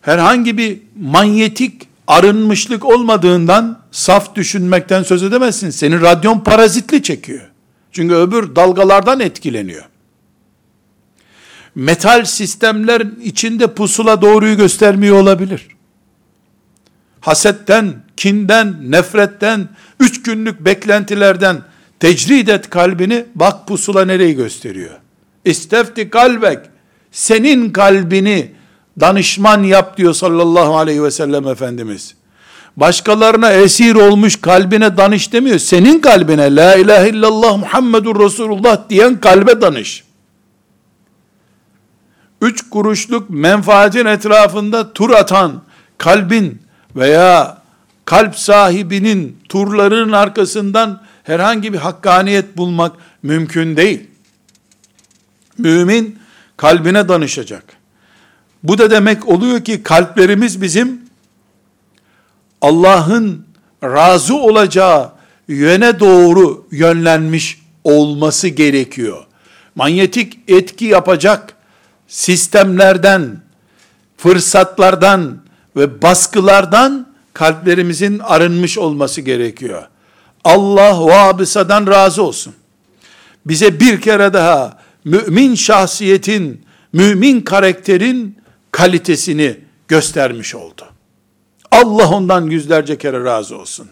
herhangi 0.00 0.58
bir 0.58 0.78
manyetik 1.00 1.93
arınmışlık 2.06 2.84
olmadığından 2.84 3.78
saf 3.90 4.34
düşünmekten 4.34 5.02
söz 5.02 5.22
edemezsin. 5.22 5.70
Senin 5.70 6.00
radyon 6.00 6.40
parazitli 6.40 7.02
çekiyor. 7.02 7.50
Çünkü 7.92 8.14
öbür 8.14 8.56
dalgalardan 8.56 9.20
etkileniyor. 9.20 9.84
Metal 11.74 12.24
sistemler 12.24 13.02
içinde 13.22 13.74
pusula 13.74 14.22
doğruyu 14.22 14.56
göstermiyor 14.56 15.16
olabilir. 15.16 15.68
Hasetten, 17.20 17.94
kinden, 18.16 18.90
nefretten, 18.90 19.68
üç 20.00 20.22
günlük 20.22 20.60
beklentilerden 20.60 21.62
tecrid 22.00 22.48
et 22.48 22.70
kalbini, 22.70 23.24
bak 23.34 23.68
pusula 23.68 24.04
nereyi 24.04 24.34
gösteriyor. 24.34 24.98
İstefti 25.44 26.10
kalbek, 26.10 26.58
senin 27.12 27.70
kalbini 27.70 28.50
danışman 29.00 29.62
yap 29.62 29.96
diyor 29.96 30.14
sallallahu 30.14 30.76
aleyhi 30.76 31.02
ve 31.02 31.10
sellem 31.10 31.48
Efendimiz. 31.48 32.14
Başkalarına 32.76 33.52
esir 33.52 33.94
olmuş 33.94 34.40
kalbine 34.40 34.96
danış 34.96 35.32
demiyor. 35.32 35.58
Senin 35.58 36.00
kalbine 36.00 36.56
la 36.56 36.74
ilahe 36.74 37.08
illallah 37.08 37.56
Muhammedur 37.58 38.24
Resulullah 38.24 38.88
diyen 38.90 39.20
kalbe 39.20 39.60
danış. 39.60 40.04
Üç 42.40 42.70
kuruşluk 42.70 43.30
menfaatin 43.30 44.06
etrafında 44.06 44.92
tur 44.92 45.10
atan 45.10 45.62
kalbin 45.98 46.62
veya 46.96 47.58
kalp 48.04 48.38
sahibinin 48.38 49.38
turlarının 49.48 50.12
arkasından 50.12 51.02
herhangi 51.22 51.72
bir 51.72 51.78
hakkaniyet 51.78 52.56
bulmak 52.56 52.92
mümkün 53.22 53.76
değil. 53.76 54.10
Mümin 55.58 56.18
kalbine 56.56 57.08
danışacak. 57.08 57.64
Bu 58.64 58.78
da 58.78 58.90
demek 58.90 59.28
oluyor 59.28 59.64
ki 59.64 59.82
kalplerimiz 59.82 60.62
bizim 60.62 61.00
Allah'ın 62.60 63.46
razı 63.82 64.34
olacağı 64.34 65.12
yöne 65.48 66.00
doğru 66.00 66.66
yönlenmiş 66.70 67.62
olması 67.84 68.48
gerekiyor. 68.48 69.24
Manyetik 69.74 70.38
etki 70.48 70.84
yapacak 70.84 71.54
sistemlerden, 72.08 73.40
fırsatlardan 74.16 75.38
ve 75.76 76.02
baskılardan 76.02 77.06
kalplerimizin 77.32 78.18
arınmış 78.18 78.78
olması 78.78 79.20
gerekiyor. 79.20 79.82
Allah 80.44 81.06
vabısadan 81.06 81.86
razı 81.86 82.22
olsun. 82.22 82.54
Bize 83.46 83.80
bir 83.80 84.00
kere 84.00 84.32
daha 84.32 84.78
mümin 85.04 85.54
şahsiyetin, 85.54 86.64
mümin 86.92 87.40
karakterin 87.40 88.43
kalitesini 88.74 89.60
göstermiş 89.88 90.54
oldu. 90.54 90.86
Allah 91.70 92.08
ondan 92.10 92.50
yüzlerce 92.50 92.98
kere 92.98 93.24
razı 93.24 93.58
olsun. 93.58 93.90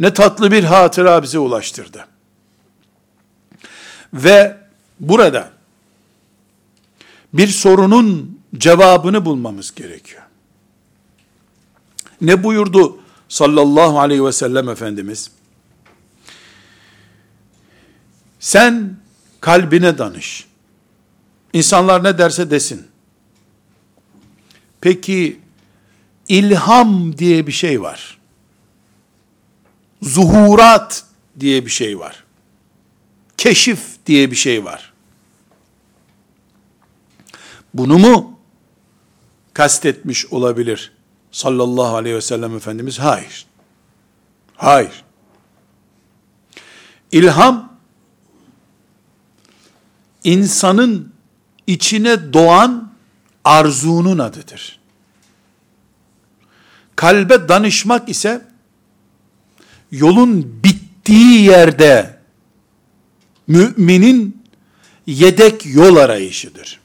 Ne 0.00 0.14
tatlı 0.14 0.52
bir 0.52 0.64
hatıra 0.64 1.22
bize 1.22 1.38
ulaştırdı. 1.38 2.06
Ve 4.14 4.56
burada 5.00 5.50
bir 7.32 7.48
sorunun 7.48 8.40
cevabını 8.58 9.24
bulmamız 9.24 9.74
gerekiyor. 9.74 10.22
Ne 12.20 12.44
buyurdu 12.44 13.00
sallallahu 13.28 14.00
aleyhi 14.00 14.24
ve 14.24 14.32
sellem 14.32 14.68
Efendimiz? 14.68 15.30
Sen 18.40 18.96
kalbine 19.40 19.98
danış. 19.98 20.46
İnsanlar 21.52 22.04
ne 22.04 22.18
derse 22.18 22.50
desin. 22.50 22.91
Peki 24.82 25.40
ilham 26.28 27.18
diye 27.18 27.46
bir 27.46 27.52
şey 27.52 27.82
var. 27.82 28.18
Zuhurat 30.02 31.04
diye 31.40 31.66
bir 31.66 31.70
şey 31.70 31.98
var. 31.98 32.24
Keşif 33.36 34.06
diye 34.06 34.30
bir 34.30 34.36
şey 34.36 34.64
var. 34.64 34.92
Bunu 37.74 37.98
mu 37.98 38.38
kastetmiş 39.54 40.26
olabilir 40.26 40.92
sallallahu 41.30 41.96
aleyhi 41.96 42.16
ve 42.16 42.20
sellem 42.20 42.56
Efendimiz? 42.56 42.98
Hayır. 42.98 43.46
Hayır. 44.56 45.04
İlham, 47.12 47.78
insanın 50.24 51.12
içine 51.66 52.32
doğan 52.32 52.91
arzunun 53.44 54.18
adıdır. 54.18 54.78
Kalbe 56.96 57.48
danışmak 57.48 58.08
ise, 58.08 58.42
yolun 59.90 60.60
bittiği 60.64 61.42
yerde, 61.42 62.18
müminin 63.46 64.42
yedek 65.06 65.66
yol 65.66 65.96
arayışıdır. 65.96 66.80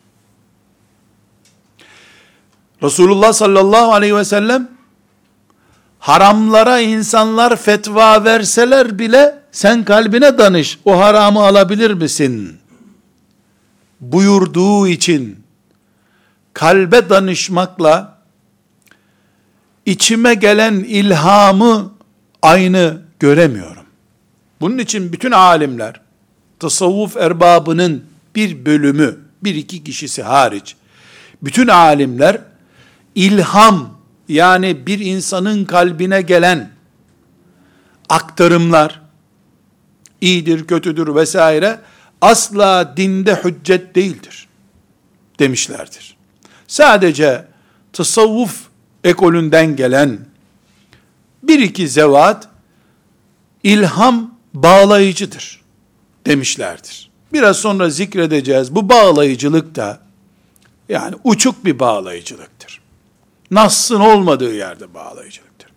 Resulullah 2.83 3.33
sallallahu 3.33 3.93
aleyhi 3.93 4.15
ve 4.15 4.25
sellem 4.25 4.71
haramlara 5.99 6.79
insanlar 6.79 7.55
fetva 7.55 8.23
verseler 8.23 8.99
bile 8.99 9.39
sen 9.51 9.85
kalbine 9.85 10.37
danış 10.37 10.79
o 10.85 10.99
haramı 10.99 11.41
alabilir 11.41 11.91
misin? 11.91 12.59
buyurduğu 14.01 14.87
için 14.87 15.43
kalbe 16.57 17.09
danışmakla 17.09 18.17
içime 19.85 20.33
gelen 20.33 20.73
ilhamı 20.73 21.93
aynı 22.41 23.01
göremiyorum. 23.19 23.83
Bunun 24.61 24.77
için 24.77 25.13
bütün 25.13 25.31
alimler 25.31 26.01
tasavvuf 26.59 27.17
erbabının 27.17 28.05
bir 28.35 28.65
bölümü, 28.65 29.19
bir 29.43 29.55
iki 29.55 29.83
kişisi 29.83 30.23
hariç 30.23 30.75
bütün 31.41 31.67
alimler 31.67 32.41
ilham 33.15 33.97
yani 34.27 34.87
bir 34.87 34.99
insanın 34.99 35.65
kalbine 35.65 36.21
gelen 36.21 36.69
aktarımlar 38.09 39.01
iyidir, 40.21 40.67
kötüdür 40.67 41.15
vesaire 41.15 41.79
asla 42.21 42.97
dinde 42.97 43.41
hüccet 43.43 43.95
değildir 43.95 44.47
demişlerdir. 45.39 46.16
Sadece 46.67 47.45
tasavvuf 47.93 48.67
ekolünden 49.03 49.75
gelen 49.75 50.19
bir 51.43 51.59
iki 51.59 51.87
zevat 51.87 52.47
ilham 53.63 54.31
bağlayıcıdır 54.53 55.61
demişlerdir. 56.25 57.09
Biraz 57.33 57.57
sonra 57.57 57.89
zikredeceğiz. 57.89 58.75
Bu 58.75 58.89
bağlayıcılık 58.89 59.75
da 59.75 59.99
yani 60.89 61.15
uçuk 61.23 61.65
bir 61.65 61.79
bağlayıcılıktır. 61.79 62.81
Nas'ın 63.51 63.99
olmadığı 63.99 64.53
yerde 64.53 64.93
bağlayıcılıktır. 64.93 65.71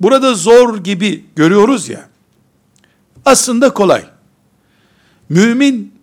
Burada 0.00 0.34
zor 0.34 0.78
gibi 0.78 1.24
görüyoruz 1.36 1.88
ya, 1.88 2.08
aslında 3.24 3.74
kolay. 3.74 4.04
Mümin, 5.28 5.94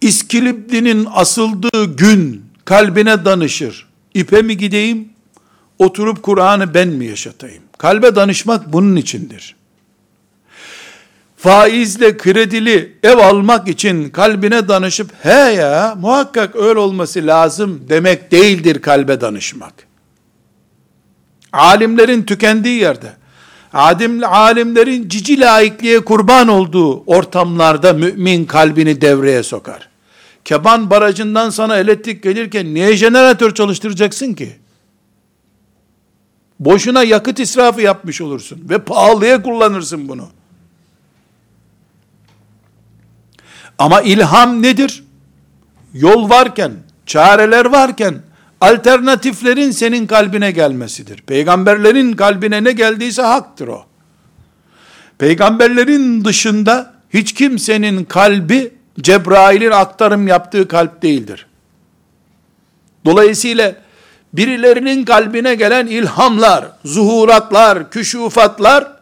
İskilipli'nin 0.00 1.08
asıldığı 1.10 1.96
gün 1.96 2.47
kalbine 2.68 3.24
danışır. 3.24 3.86
İpe 4.14 4.42
mi 4.42 4.56
gideyim, 4.56 5.08
oturup 5.78 6.22
Kur'an'ı 6.22 6.74
ben 6.74 6.88
mi 6.88 7.06
yaşatayım? 7.06 7.62
Kalbe 7.78 8.16
danışmak 8.16 8.72
bunun 8.72 8.96
içindir. 8.96 9.56
Faizle 11.36 12.16
kredili 12.16 12.96
ev 13.02 13.16
almak 13.16 13.68
için 13.68 14.10
kalbine 14.10 14.68
danışıp 14.68 15.10
he 15.22 15.32
ya 15.32 15.94
muhakkak 16.00 16.56
öyle 16.56 16.78
olması 16.78 17.26
lazım 17.26 17.84
demek 17.88 18.32
değildir 18.32 18.82
kalbe 18.82 19.20
danışmak. 19.20 19.74
Alimlerin 21.52 22.22
tükendiği 22.22 22.80
yerde, 22.80 23.12
adim, 23.72 24.24
alimlerin 24.24 25.08
cici 25.08 25.40
laikliğe 25.40 26.00
kurban 26.00 26.48
olduğu 26.48 27.04
ortamlarda 27.04 27.92
mümin 27.92 28.44
kalbini 28.44 29.00
devreye 29.00 29.42
sokar. 29.42 29.88
Keban 30.48 30.90
barajından 30.90 31.50
sana 31.50 31.76
elektrik 31.76 32.22
gelirken 32.22 32.74
niye 32.74 32.96
jeneratör 32.96 33.54
çalıştıracaksın 33.54 34.34
ki? 34.34 34.56
Boşuna 36.60 37.02
yakıt 37.02 37.40
israfı 37.40 37.80
yapmış 37.80 38.20
olursun 38.20 38.60
ve 38.70 38.78
pahalıya 38.78 39.42
kullanırsın 39.42 40.08
bunu. 40.08 40.28
Ama 43.78 44.00
ilham 44.00 44.62
nedir? 44.62 45.04
Yol 45.94 46.30
varken, 46.30 46.72
çareler 47.06 47.64
varken, 47.64 48.22
alternatiflerin 48.60 49.70
senin 49.70 50.06
kalbine 50.06 50.50
gelmesidir. 50.50 51.22
Peygamberlerin 51.22 52.12
kalbine 52.12 52.64
ne 52.64 52.72
geldiyse 52.72 53.22
haktır 53.22 53.68
o. 53.68 53.84
Peygamberlerin 55.18 56.24
dışında 56.24 56.94
hiç 57.10 57.34
kimsenin 57.34 58.04
kalbi 58.04 58.77
Cebrail'in 59.00 59.70
aktarım 59.70 60.28
yaptığı 60.28 60.68
kalp 60.68 61.02
değildir. 61.02 61.46
Dolayısıyla 63.04 63.74
birilerinin 64.32 65.04
kalbine 65.04 65.54
gelen 65.54 65.86
ilhamlar, 65.86 66.64
zuhuratlar, 66.84 67.90
küşufatlar 67.90 68.92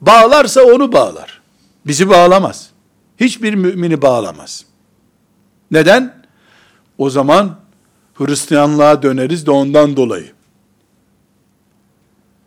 bağlarsa 0.00 0.62
onu 0.62 0.92
bağlar. 0.92 1.40
Bizi 1.86 2.08
bağlamaz. 2.08 2.70
Hiçbir 3.20 3.54
mümini 3.54 4.02
bağlamaz. 4.02 4.64
Neden? 5.70 6.14
O 6.98 7.10
zaman 7.10 7.56
Hristiyanlığa 8.14 9.02
döneriz 9.02 9.46
de 9.46 9.50
ondan 9.50 9.96
dolayı. 9.96 10.32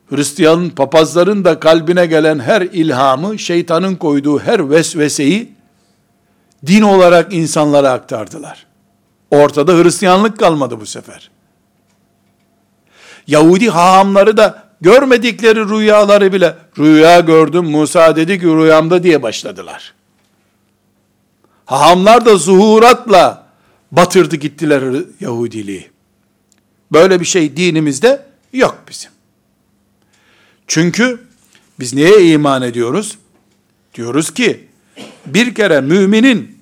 Hristiyan 0.09 0.69
papazların 0.69 1.45
da 1.45 1.59
kalbine 1.59 2.05
gelen 2.05 2.39
her 2.39 2.61
ilhamı, 2.61 3.39
şeytanın 3.39 3.95
koyduğu 3.95 4.39
her 4.39 4.69
vesveseyi 4.69 5.58
din 6.65 6.81
olarak 6.81 7.33
insanlara 7.33 7.91
aktardılar. 7.91 8.65
Ortada 9.31 9.73
Hristiyanlık 9.73 10.39
kalmadı 10.39 10.79
bu 10.81 10.85
sefer. 10.85 11.31
Yahudi 13.27 13.69
hahamları 13.69 14.37
da 14.37 14.63
görmedikleri 14.81 15.69
rüyaları 15.69 16.33
bile 16.33 16.55
rüya 16.77 17.19
gördüm 17.19 17.65
Musa 17.65 18.15
dedi 18.15 18.39
ki 18.39 18.45
rüyamda 18.45 19.03
diye 19.03 19.23
başladılar. 19.23 19.93
Hahamlar 21.65 22.25
da 22.25 22.35
zuhuratla 22.35 23.47
batırdı 23.91 24.35
gittiler 24.35 25.03
Yahudiliği. 25.19 25.89
Böyle 26.91 27.19
bir 27.19 27.25
şey 27.25 27.57
dinimizde 27.57 28.25
yok 28.53 28.83
bizim. 28.89 29.11
Çünkü 30.67 31.21
biz 31.79 31.93
neye 31.93 32.25
iman 32.25 32.61
ediyoruz? 32.61 33.17
Diyoruz 33.95 34.33
ki 34.33 34.68
bir 35.25 35.55
kere 35.55 35.81
müminin 35.81 36.59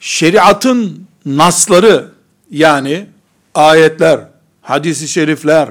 şeriatın 0.00 1.06
nasları 1.26 2.12
yani 2.50 3.06
ayetler, 3.54 4.20
hadisi 4.62 5.08
şerifler, 5.08 5.68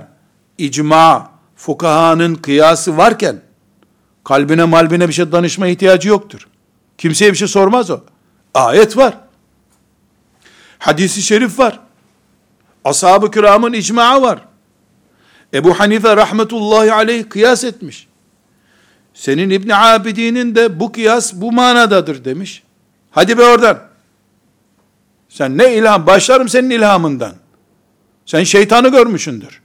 icma, 0.58 1.32
fukahanın 1.56 2.36
kıyası 2.36 2.98
varken 2.98 3.42
kalbine 4.24 4.64
malbine 4.64 5.08
bir 5.08 5.14
şey 5.14 5.32
danışma 5.32 5.68
ihtiyacı 5.68 6.10
yoktur. 6.10 6.48
Kimseye 6.98 7.32
bir 7.32 7.38
şey 7.38 7.48
sormaz 7.48 7.92
o. 7.92 8.00
Ayet 8.54 8.98
var. 8.98 9.18
Hadisi 10.80 11.22
şerif 11.22 11.60
var. 11.60 11.80
Ashab-ı 12.84 13.32
kiramın 13.32 13.74
icmaı 13.74 14.22
var. 14.22 14.42
Ebu 15.54 15.80
Hanife 15.80 16.18
rahmetullahi 16.18 16.94
aleyh 16.94 17.30
kıyas 17.30 17.64
etmiş. 17.64 18.07
Senin 19.18 19.50
İbni 19.50 19.76
Abidin'in 19.76 20.56
de 20.56 20.80
bu 20.80 20.92
kıyas 20.92 21.34
bu 21.34 21.52
manadadır 21.52 22.26
demiş. 22.26 22.64
Hadi 23.12 23.38
be 23.38 23.44
oradan. 23.44 23.80
Sen 25.30 25.58
ne 25.58 25.76
ilham? 25.76 26.08
Başlarım 26.08 26.50
senin 26.50 26.70
ilhamından. 26.70 27.34
Sen 28.26 28.44
şeytanı 28.44 28.90
görmüşündür. 28.90 29.62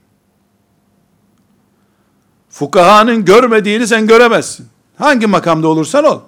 Fukahanın 2.49 3.25
görmediğini 3.25 3.87
sen 3.87 4.07
göremezsin. 4.07 4.67
Hangi 4.97 5.27
makamda 5.27 5.67
olursan 5.67 6.05
ol. 6.05 6.19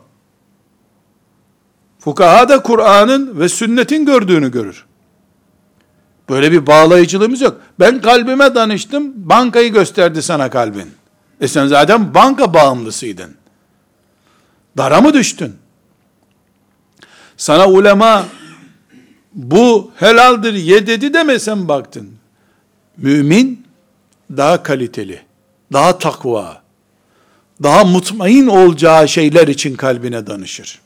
Fukaha 1.99 2.49
da 2.49 2.63
Kur'an'ın 2.63 3.39
ve 3.39 3.49
sünnetin 3.49 4.05
gördüğünü 4.05 4.51
görür. 4.51 4.85
Böyle 6.29 6.51
bir 6.51 6.67
bağlayıcılığımız 6.67 7.41
yok. 7.41 7.61
Ben 7.79 8.01
kalbime 8.01 8.55
danıştım, 8.55 9.13
bankayı 9.15 9.73
gösterdi 9.73 10.21
sana 10.21 10.49
kalbin. 10.49 11.04
E 11.41 11.47
sen 11.47 11.67
zaten 11.67 12.13
banka 12.13 12.53
bağımlısıydın. 12.53 13.35
Dara 14.77 15.01
mı 15.01 15.13
düştün? 15.13 15.55
Sana 17.37 17.67
ulema 17.67 18.25
bu 19.33 19.91
helaldir 19.95 20.53
ye 20.53 20.87
dedi 20.87 21.13
de 21.13 21.23
mi 21.23 21.39
sen 21.39 21.67
baktın? 21.67 22.11
Mümin 22.97 23.65
daha 24.37 24.63
kaliteli, 24.63 25.21
daha 25.73 25.97
takva, 25.97 26.61
daha 27.63 27.83
mutmain 27.83 28.47
olacağı 28.47 29.07
şeyler 29.07 29.47
için 29.47 29.75
kalbine 29.75 30.27
danışır. 30.27 30.81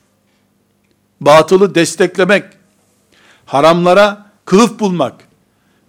Batılı 1.20 1.74
desteklemek, 1.74 2.44
haramlara 3.46 4.26
kılıf 4.44 4.80
bulmak, 4.80 5.14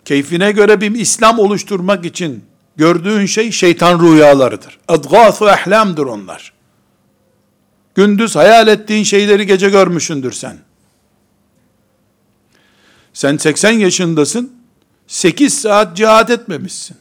keyfine 0.05 0.51
göre 0.51 0.81
bir 0.81 0.95
İslam 0.95 1.39
oluşturmak 1.39 2.05
için 2.05 2.50
gördüğün 2.81 3.25
şey 3.25 3.51
şeytan 3.51 3.99
rüyalarıdır. 3.99 4.79
Adgâfu 4.87 5.49
ehlamdır 5.49 6.05
onlar. 6.05 6.53
Gündüz 7.95 8.35
hayal 8.35 8.67
ettiğin 8.67 9.03
şeyleri 9.03 9.45
gece 9.45 9.69
görmüşündür 9.69 10.31
sen. 10.31 10.57
Sen 13.13 13.37
80 13.37 13.71
yaşındasın, 13.71 14.53
8 15.07 15.61
saat 15.61 15.97
cihat 15.97 16.29
etmemişsin. 16.29 16.97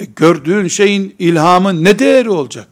E 0.00 0.04
gördüğün 0.04 0.68
şeyin 0.68 1.16
ilhamı 1.18 1.84
ne 1.84 1.98
değeri 1.98 2.30
olacak? 2.30 2.68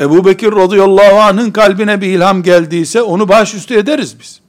Ebu 0.00 0.24
Bekir 0.24 0.52
radıyallahu 0.52 1.20
anh'ın 1.20 1.50
kalbine 1.50 2.00
bir 2.00 2.06
ilham 2.06 2.42
geldiyse 2.42 3.02
onu 3.02 3.28
başüstü 3.28 3.74
ederiz 3.74 4.20
biz. 4.20 4.41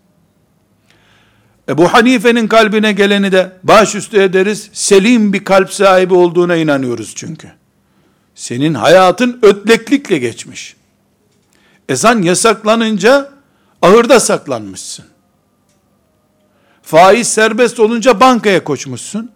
Ebu 1.70 1.94
Hanife'nin 1.94 2.48
kalbine 2.48 2.92
geleni 2.92 3.32
de 3.32 3.52
başüstü 3.64 4.22
ederiz. 4.22 4.70
Selim 4.74 5.34
bir 5.34 5.46
kalp 5.46 5.74
sahibi 5.74 6.14
olduğuna 6.14 6.56
inanıyoruz 6.56 7.14
çünkü. 7.16 7.52
Senin 8.36 8.74
hayatın 8.74 9.40
ötleklikle 9.42 10.18
geçmiş. 10.18 10.76
Ezan 11.90 12.22
yasaklanınca 12.22 13.30
ahırda 13.82 14.20
saklanmışsın. 14.20 15.06
Faiz 16.82 17.28
serbest 17.28 17.80
olunca 17.80 18.20
bankaya 18.20 18.64
koşmuşsun. 18.64 19.32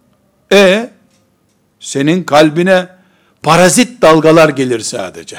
E 0.52 0.90
senin 1.80 2.24
kalbine 2.24 2.88
parazit 3.42 4.02
dalgalar 4.02 4.48
gelir 4.48 4.80
sadece. 4.80 5.38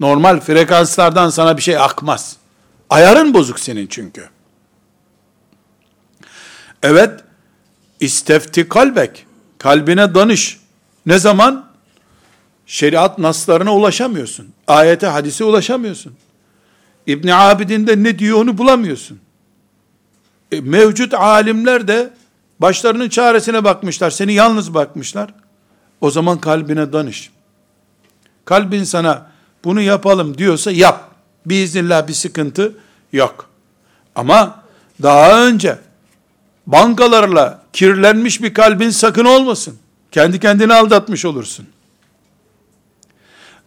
Normal 0.00 0.40
frekanslardan 0.40 1.30
sana 1.30 1.56
bir 1.56 1.62
şey 1.62 1.78
akmaz. 1.78 2.36
Ayarın 2.90 3.34
bozuk 3.34 3.60
senin 3.60 3.86
çünkü. 3.86 4.28
Evet, 6.82 7.20
istefti 8.00 8.68
kalbek. 8.68 9.26
Kalbine 9.58 10.14
danış. 10.14 10.60
Ne 11.06 11.18
zaman? 11.18 11.66
Şeriat 12.66 13.18
naslarına 13.18 13.74
ulaşamıyorsun. 13.74 14.48
Ayete, 14.66 15.06
hadise 15.06 15.44
ulaşamıyorsun. 15.44 16.14
İbni 17.06 17.34
Abidin 17.34 17.86
de 17.86 18.02
ne 18.02 18.18
diyor 18.18 18.38
onu 18.38 18.58
bulamıyorsun. 18.58 19.20
E, 20.52 20.60
mevcut 20.60 21.14
alimler 21.14 21.88
de 21.88 22.10
başlarının 22.58 23.08
çaresine 23.08 23.64
bakmışlar. 23.64 24.10
Seni 24.10 24.32
yalnız 24.32 24.74
bakmışlar. 24.74 25.34
O 26.00 26.10
zaman 26.10 26.40
kalbine 26.40 26.92
danış. 26.92 27.30
Kalbin 28.44 28.84
sana 28.84 29.30
bunu 29.64 29.80
yapalım 29.80 30.38
diyorsa 30.38 30.70
yap. 30.70 31.10
Biiznillah 31.46 32.08
bir 32.08 32.12
sıkıntı 32.12 32.74
yok. 33.12 33.50
Ama 34.14 34.62
daha 35.02 35.46
önce 35.46 35.78
bankalarla 36.66 37.62
kirlenmiş 37.72 38.42
bir 38.42 38.54
kalbin 38.54 38.90
sakın 38.90 39.24
olmasın. 39.24 39.78
Kendi 40.12 40.40
kendini 40.40 40.74
aldatmış 40.74 41.24
olursun. 41.24 41.66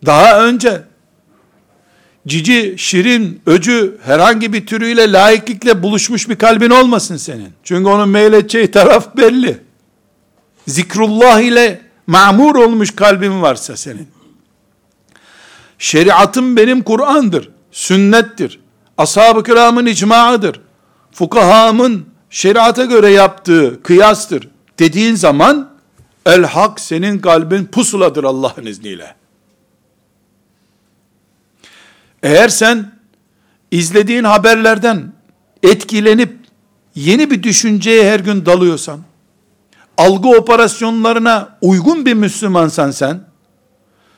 Daha 0.06 0.46
önce 0.46 0.84
cici, 2.28 2.76
şirin, 2.78 3.42
öcü 3.46 3.98
herhangi 4.04 4.54
bir 4.54 4.66
türüyle 4.66 5.12
laiklikle 5.12 5.84
buluşmuş 5.84 6.30
bir 6.30 6.36
kalbin 6.36 6.70
olmasın 6.70 7.18
senin. 7.18 7.54
Çünkü 7.64 7.90
onun 7.90 8.10
meyledeceği 8.10 8.72
taraf 8.72 9.18
belli. 9.18 9.58
Zikrullah 10.68 11.40
ile 11.40 11.82
mamur 12.08 12.56
olmuş 12.56 12.96
kalbin 12.96 13.42
varsa 13.42 13.78
senin. 13.78 14.08
Şeriatım 15.80 16.58
benim 16.58 16.82
Kur'an'dır, 16.82 17.50
sünnettir. 17.72 18.60
Ashab-ı 18.98 19.44
kiramın 19.44 19.86
icmaıdır. 19.86 20.62
Fukahamın 21.12 22.09
şeriata 22.30 22.86
göre 22.86 23.10
yaptığı 23.10 23.84
kıyastır 23.84 24.50
dediğin 24.80 25.16
zaman 25.16 25.70
el 26.26 26.44
hak 26.44 26.80
senin 26.80 27.20
kalbin 27.20 27.66
pusuladır 27.66 28.24
Allah'ın 28.24 28.66
izniyle. 28.66 29.16
Eğer 32.24 32.50
sen 32.50 32.92
izlediğin 33.72 34.24
haberlerden 34.24 35.14
etkilenip 35.64 36.40
yeni 36.96 37.32
bir 37.32 37.44
düşünceye 37.44 38.12
her 38.12 38.20
gün 38.20 38.46
dalıyorsan, 38.46 39.00
algı 39.98 40.30
operasyonlarına 40.30 41.58
uygun 41.62 42.06
bir 42.06 42.14
Müslümansan 42.14 42.92
sen, 42.92 43.22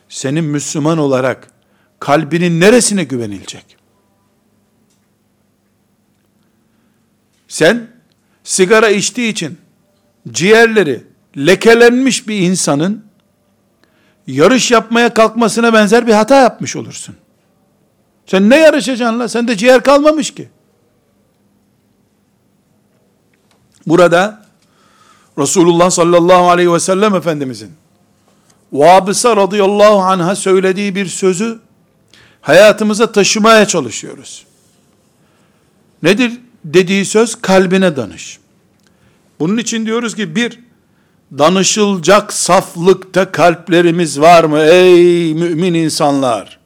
senin 0.10 0.44
Müslüman 0.44 0.98
olarak 0.98 1.48
kalbinin 2.00 2.60
neresine 2.60 3.04
güvenilecek? 3.04 3.78
Sen 7.48 7.88
sigara 8.44 8.90
içtiği 8.90 9.30
için 9.30 9.58
ciğerleri 10.32 11.04
lekelenmiş 11.38 12.28
bir 12.28 12.40
insanın 12.40 13.06
yarış 14.28 14.72
yapmaya 14.72 15.14
kalkmasına 15.14 15.74
benzer 15.74 16.08
bir 16.08 16.14
hata 16.14 16.36
yapmış 16.36 16.76
olursun. 16.76 17.16
Sen 18.26 18.50
ne 18.50 18.58
yarışacaksın 18.58 19.20
la? 19.20 19.28
Sende 19.28 19.58
ciğer 19.58 19.84
kalmamış 19.84 20.34
ki. 20.34 20.50
Burada 23.88 24.46
Resulullah 25.38 25.90
sallallahu 25.90 26.50
aleyhi 26.50 26.74
ve 26.74 26.80
sellem 26.80 27.16
Efendimizin 27.16 27.72
Vabısa 28.74 29.36
radıyallahu 29.36 30.00
anh'a 30.00 30.36
söylediği 30.36 30.96
bir 30.96 31.06
sözü 31.06 31.60
hayatımıza 32.42 33.12
taşımaya 33.12 33.66
çalışıyoruz. 33.68 34.46
Nedir 36.04 36.40
dediği 36.66 37.06
söz? 37.06 37.36
Kalbine 37.36 37.96
danış. 37.96 38.40
Bunun 39.40 39.58
için 39.58 39.86
diyoruz 39.86 40.16
ki 40.16 40.36
bir, 40.36 40.60
danışılacak 41.38 42.34
saflıkta 42.34 43.32
kalplerimiz 43.32 44.20
var 44.20 44.44
mı 44.44 44.60
ey 44.60 45.34
mümin 45.34 45.74
insanlar? 45.74 46.60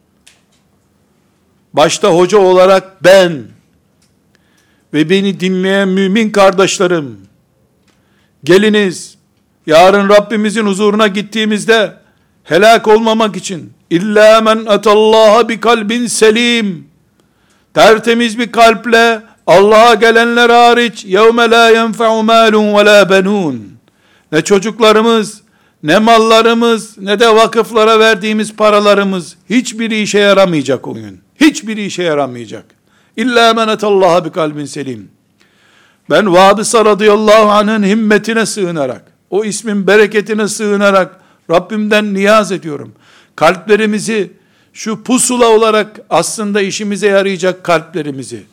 Başta 1.74 2.10
hoca 2.10 2.38
olarak 2.38 3.04
ben 3.04 3.44
ve 4.94 5.10
beni 5.10 5.40
dinleyen 5.40 5.88
mümin 5.88 6.30
kardeşlerim, 6.30 7.18
geliniz, 8.44 9.18
yarın 9.66 10.10
Rabbimizin 10.10 10.66
huzuruna 10.66 11.08
gittiğimizde, 11.08 11.94
helak 12.44 12.88
olmamak 12.88 13.36
için, 13.36 13.74
illa 13.90 14.42
men 14.42 14.66
atallaha 14.66 15.50
bi 15.50 15.60
kalbin 15.60 16.08
selim, 16.08 16.88
tertemiz 17.74 18.40
bir 18.40 18.52
kalple, 18.52 19.22
Allah'a 19.48 19.94
gelenler 19.94 20.50
hariç, 20.50 21.06
yevme 21.06 21.50
la 21.50 21.70
yenfe'u 21.70 22.24
malun 22.24 22.78
ve 22.78 22.86
la 22.86 23.10
benun, 23.10 23.78
ne 24.32 24.42
çocuklarımız, 24.42 25.42
ne 25.84 26.00
mallarımız, 26.00 26.98
ne 26.98 27.20
de 27.20 27.36
vakıflara 27.36 28.00
verdiğimiz 28.00 28.56
paralarımız, 28.56 29.36
hiçbiri 29.50 30.02
işe 30.02 30.20
yaramayacak 30.20 30.88
o 30.88 30.94
gün. 30.94 31.22
Hiçbiri 31.42 31.86
işe 31.86 32.04
yaramayacak. 32.04 32.66
İlla 33.18 33.54
men 33.54 33.68
etallaha 33.68 34.26
bi 34.26 34.32
kalbin 34.32 34.66
selim. 34.66 35.10
Ben 36.10 36.34
Vabısa 36.34 36.86
radıyallahu 36.86 37.52
anh'ın 37.52 37.84
himmetine 37.84 38.46
sığınarak, 38.46 39.04
o 39.30 39.46
ismin 39.46 39.88
bereketine 39.88 40.48
sığınarak 40.48 41.20
Rabbimden 41.52 42.14
niyaz 42.14 42.52
ediyorum. 42.52 42.94
Kalplerimizi 43.36 44.32
şu 44.74 45.04
pusula 45.04 45.48
olarak 45.48 46.00
aslında 46.10 46.62
işimize 46.62 47.08
yarayacak 47.08 47.64
kalplerimizi 47.64 48.44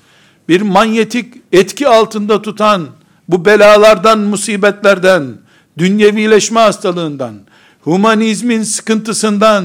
bir 0.49 0.61
manyetik 0.61 1.35
etki 1.53 1.89
altında 1.89 2.43
tutan 2.43 2.87
bu 3.29 3.45
belalardan, 3.45 4.19
musibetlerden, 4.19 5.35
dünyevileşme 5.79 6.61
hastalığından, 6.61 7.35
humanizmin 7.81 8.63
sıkıntısından, 8.63 9.65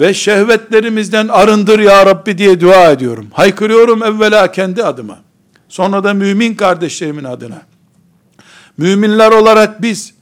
ve 0.00 0.14
şehvetlerimizden 0.14 1.28
arındır 1.28 1.78
ya 1.78 2.06
Rabbi 2.06 2.38
diye 2.38 2.60
dua 2.60 2.90
ediyorum. 2.90 3.28
Haykırıyorum 3.32 4.02
evvela 4.02 4.52
kendi 4.52 4.84
adıma. 4.84 5.18
Sonra 5.68 6.04
da 6.04 6.14
mümin 6.14 6.54
kardeşlerimin 6.54 7.24
adına. 7.24 7.62
Müminler 8.78 9.32
olarak 9.32 9.82
biz 9.82 10.14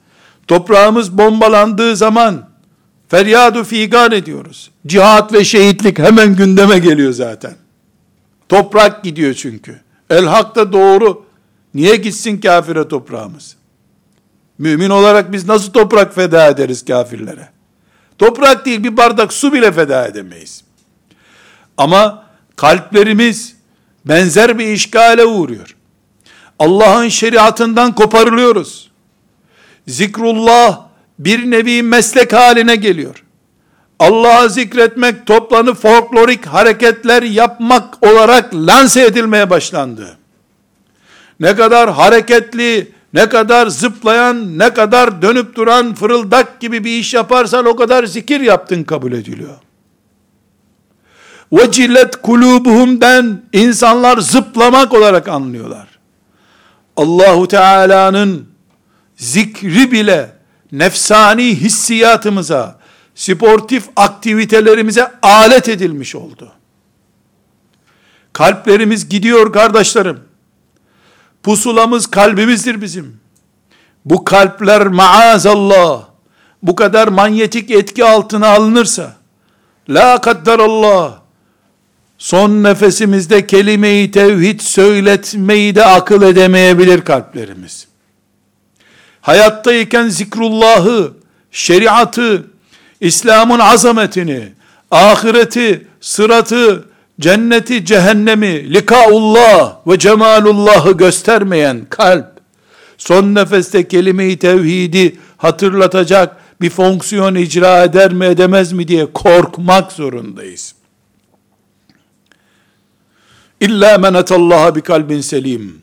toprağımız 0.47 1.17
bombalandığı 1.17 1.95
zaman 1.95 2.49
feryadu 3.07 3.63
figan 3.63 4.11
ediyoruz. 4.11 4.71
Cihat 4.87 5.33
ve 5.33 5.43
şehitlik 5.43 5.99
hemen 5.99 6.35
gündeme 6.35 6.79
geliyor 6.79 7.11
zaten. 7.13 7.53
Toprak 8.49 9.03
gidiyor 9.03 9.33
çünkü. 9.33 9.81
El 10.09 10.25
hak 10.25 10.55
da 10.55 10.73
doğru. 10.73 11.25
Niye 11.73 11.95
gitsin 11.95 12.41
kafire 12.41 12.87
toprağımız? 12.87 13.55
Mümin 14.57 14.89
olarak 14.89 15.31
biz 15.31 15.47
nasıl 15.47 15.71
toprak 15.71 16.15
feda 16.15 16.47
ederiz 16.47 16.85
kafirlere? 16.85 17.49
Toprak 18.17 18.65
değil 18.65 18.83
bir 18.83 18.97
bardak 18.97 19.33
su 19.33 19.53
bile 19.53 19.71
feda 19.71 20.07
edemeyiz. 20.07 20.63
Ama 21.77 22.25
kalplerimiz 22.55 23.55
benzer 24.05 24.59
bir 24.59 24.67
işgale 24.67 25.25
uğruyor. 25.25 25.75
Allah'ın 26.59 27.07
şeriatından 27.07 27.95
koparılıyoruz. 27.95 28.91
Zikrullah 29.87 30.81
bir 31.19 31.51
nevi 31.51 31.83
meslek 31.83 32.33
haline 32.33 32.75
geliyor. 32.75 33.23
Allah'ı 33.99 34.49
zikretmek 34.49 35.25
toplanıp 35.25 35.77
folklorik 35.77 36.45
hareketler 36.45 37.23
yapmak 37.23 38.05
olarak 38.05 38.55
lanse 38.55 39.05
edilmeye 39.05 39.49
başlandı. 39.49 40.17
Ne 41.39 41.55
kadar 41.55 41.89
hareketli, 41.93 42.91
ne 43.13 43.29
kadar 43.29 43.67
zıplayan, 43.67 44.59
ne 44.59 44.73
kadar 44.73 45.21
dönüp 45.21 45.55
duran 45.55 45.95
fırıldak 45.95 46.59
gibi 46.59 46.83
bir 46.83 46.99
iş 46.99 47.13
yaparsan 47.13 47.65
o 47.65 47.75
kadar 47.75 48.03
zikir 48.03 48.41
yaptın 48.41 48.83
kabul 48.83 49.11
ediliyor. 49.11 49.57
Vecilet 51.53 52.21
kulubuhumden 52.21 53.41
insanlar 53.53 54.17
zıplamak 54.17 54.93
olarak 54.93 55.27
anlıyorlar. 55.27 55.87
Allahu 56.97 57.47
Teala'nın 57.47 58.49
zikri 59.15 59.91
bile 59.91 60.31
nefsani 60.71 61.43
hissiyatımıza, 61.43 62.78
sportif 63.19 63.89
aktivitelerimize 63.95 65.11
alet 65.21 65.69
edilmiş 65.69 66.15
oldu. 66.15 66.51
Kalplerimiz 68.33 69.09
gidiyor 69.09 69.53
kardeşlerim. 69.53 70.19
Pusulamız 71.43 72.07
kalbimizdir 72.07 72.81
bizim. 72.81 73.19
Bu 74.05 74.23
kalpler 74.23 74.87
maazallah 74.87 76.05
bu 76.63 76.75
kadar 76.75 77.07
manyetik 77.07 77.71
etki 77.71 78.05
altına 78.05 78.47
alınırsa 78.47 79.15
la 79.89 80.21
kadderallah 80.21 81.19
son 82.17 82.63
nefesimizde 82.63 83.47
kelime-i 83.47 84.11
tevhid 84.11 84.59
söyletmeyi 84.59 85.75
de 85.75 85.85
akıl 85.85 86.21
edemeyebilir 86.21 87.01
kalplerimiz. 87.01 87.87
Hayattayken 89.21 90.07
zikrullahı, 90.07 91.13
şeriatı, 91.51 92.48
İslam'ın 93.01 93.59
azametini, 93.59 94.53
ahireti, 94.91 95.87
sıratı, 96.01 96.89
cenneti, 97.19 97.85
cehennemi, 97.85 98.73
likaullah 98.73 99.87
ve 99.87 99.99
cemalullahı 99.99 100.91
göstermeyen 100.91 101.85
kalp, 101.89 102.27
son 102.97 103.35
nefeste 103.35 103.87
kelime-i 103.87 104.39
tevhidi 104.39 105.15
hatırlatacak 105.37 106.37
bir 106.61 106.69
fonksiyon 106.69 107.35
icra 107.35 107.83
eder 107.83 108.13
mi 108.13 108.25
edemez 108.25 108.71
mi 108.73 108.87
diye 108.87 109.05
korkmak 109.13 109.91
zorundayız. 109.91 110.75
İlla 113.59 113.97
men 113.97 114.13
etallaha 114.13 114.75
bi 114.75 114.81
kalbin 114.81 115.21
selim. 115.21 115.81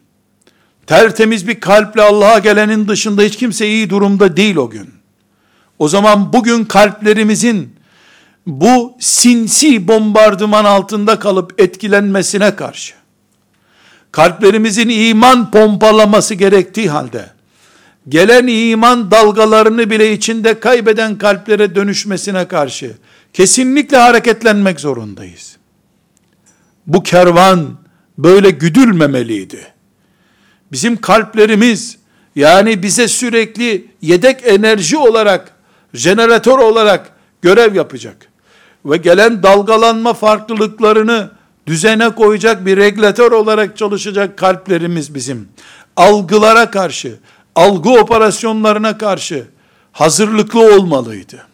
Tertemiz 0.87 1.49
bir 1.49 1.61
kalple 1.61 2.03
Allah'a 2.03 2.39
gelenin 2.39 2.89
dışında 2.89 3.23
hiç 3.23 3.37
kimse 3.37 3.69
iyi 3.69 3.91
durumda 3.91 4.37
değil 4.37 4.57
o 4.57 4.71
gün. 4.71 4.96
O 5.79 5.89
zaman 5.89 6.33
bugün 6.33 6.65
kalplerimizin 6.65 7.77
bu 8.47 8.97
sinsi 9.01 9.89
bombardıman 9.89 10.65
altında 10.65 11.19
kalıp 11.19 11.61
etkilenmesine 11.61 12.57
karşı, 12.57 12.95
kalplerimizin 14.13 14.89
iman 14.89 15.51
pompalaması 15.51 16.35
gerektiği 16.35 16.91
halde, 16.91 17.31
gelen 18.09 18.47
iman 18.47 19.11
dalgalarını 19.11 19.91
bile 19.91 20.13
içinde 20.13 20.61
kaybeden 20.61 21.19
kalplere 21.19 21.75
dönüşmesine 21.75 22.49
karşı, 22.49 22.97
kesinlikle 23.33 23.97
hareketlenmek 23.97 24.81
zorundayız. 24.81 25.57
Bu 26.87 27.03
kervan 27.03 27.79
böyle 28.19 28.51
güdülmemeliydi. 28.51 29.67
Bizim 30.73 30.97
kalplerimiz, 30.97 31.99
yani 32.37 32.83
bize 32.83 33.09
sürekli 33.09 33.87
yedek 34.03 34.47
enerji 34.47 34.97
olarak, 34.97 35.56
jeneratör 35.97 36.59
olarak 36.59 37.11
görev 37.43 37.75
yapacak 37.75 38.17
ve 38.85 38.97
gelen 38.97 39.43
dalgalanma 39.43 40.15
farklılıklarını 40.15 41.31
düzene 41.67 42.15
koyacak 42.15 42.67
bir 42.67 42.77
regülatör 42.77 43.33
olarak 43.33 43.77
çalışacak 43.77 44.39
kalplerimiz 44.39 45.15
bizim. 45.15 45.49
Algılara 45.97 46.71
karşı, 46.71 47.19
algı 47.55 47.91
operasyonlarına 47.91 48.99
karşı 48.99 49.47
hazırlıklı 49.93 50.75
olmalıydı. 50.75 51.47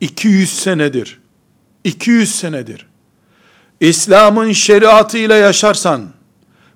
200 0.00 0.58
senedir, 0.58 1.20
200 1.84 2.34
senedir 2.34 2.86
İslam'ın 3.80 4.52
şeriatıyla 4.52 5.36
yaşarsan, 5.36 6.08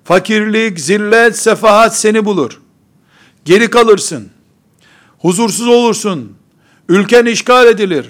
fakirlik, 0.03 0.79
zillet, 0.79 1.37
sefahat 1.39 1.97
seni 1.97 2.25
bulur. 2.25 2.61
Geri 3.45 3.69
kalırsın. 3.69 4.29
Huzursuz 5.21 5.67
olursun. 5.67 6.37
Ülken 6.89 7.25
işgal 7.25 7.67
edilir 7.67 8.05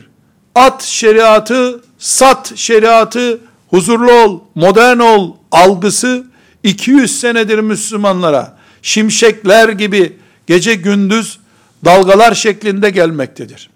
at 0.55 0.83
şeriatı, 0.83 1.81
sat 1.97 2.53
şeriatı, 2.55 3.39
huzurlu 3.69 4.11
ol, 4.11 4.39
modern 4.55 4.99
ol 4.99 5.35
algısı 5.51 6.23
200 6.63 7.19
senedir 7.19 7.59
Müslümanlara 7.59 8.57
şimşekler 8.81 9.69
gibi 9.69 10.17
gece 10.47 10.75
gündüz 10.75 11.39
dalgalar 11.85 12.33
şeklinde 12.33 12.89
gelmektedir. 12.89 13.69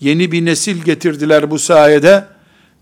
Yeni 0.00 0.32
bir 0.32 0.44
nesil 0.44 0.82
getirdiler 0.82 1.50
bu 1.50 1.58
sayede. 1.58 2.24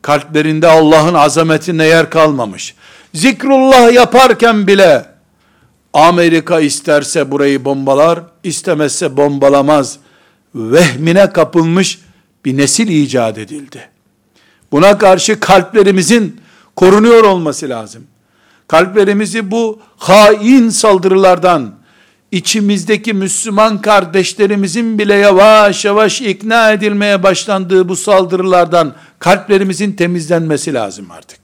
Kalplerinde 0.03 0.68
Allah'ın 0.68 1.14
azametine 1.14 1.84
yer 1.84 2.11
kalmamış. 2.11 2.74
Zikrullah 3.14 3.93
yaparken 3.93 4.66
bile 4.66 5.07
Amerika 5.93 6.61
isterse 6.61 7.30
burayı 7.30 7.64
bombalar, 7.64 8.20
istemezse 8.47 9.16
bombalamaz. 9.16 9.99
Vehmine 10.55 11.32
kapılmış 11.32 11.99
bir 12.44 12.57
nesil 12.57 12.88
icat 12.88 13.38
edildi. 13.38 13.88
Buna 14.72 14.99
karşı 14.99 15.40
kalplerimizin 15.40 16.40
korunuyor 16.76 17.24
olması 17.24 17.68
lazım. 17.68 18.05
Kalplerimizi 18.68 19.51
bu 19.51 19.80
hain 19.97 20.68
saldırılardan, 20.68 21.74
içimizdeki 22.32 23.12
Müslüman 23.12 23.80
kardeşlerimizin 23.80 24.99
bile 24.99 25.14
yavaş 25.14 25.84
yavaş 25.84 26.20
ikna 26.20 26.72
edilmeye 26.72 27.22
başlandığı 27.22 27.88
bu 27.88 27.97
saldırılardan 27.97 28.94
kalplerimizin 29.18 29.92
temizlenmesi 29.92 30.74
lazım 30.74 31.11
artık. 31.11 31.40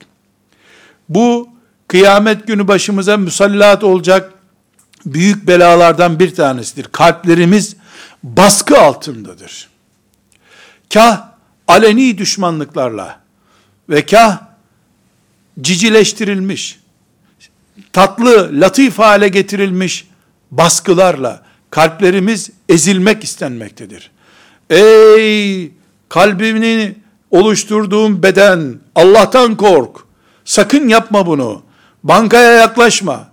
Bu 1.09 1.49
kıyamet 1.87 2.47
günü 2.47 2.67
başımıza 2.67 3.17
musallat 3.17 3.83
olacak 3.83 4.32
büyük 5.05 5.47
belalardan 5.47 6.19
bir 6.19 6.35
tanesidir. 6.35 6.83
Kalplerimiz 6.83 7.75
baskı 8.23 8.79
altındadır 8.79 9.73
kah 10.93 11.27
aleni 11.67 12.17
düşmanlıklarla 12.17 13.19
ve 13.89 14.05
kah 14.05 14.39
cicileştirilmiş, 15.61 16.79
tatlı, 17.93 18.49
latif 18.53 18.99
hale 18.99 19.27
getirilmiş 19.27 20.07
baskılarla 20.51 21.43
kalplerimiz 21.69 22.49
ezilmek 22.69 23.23
istenmektedir. 23.23 24.11
Ey 24.69 25.71
kalbini 26.09 26.95
oluşturduğum 27.31 28.23
beden, 28.23 28.79
Allah'tan 28.95 29.57
kork. 29.57 29.97
Sakın 30.45 30.87
yapma 30.87 31.25
bunu. 31.25 31.63
Bankaya 32.03 32.51
yaklaşma. 32.51 33.32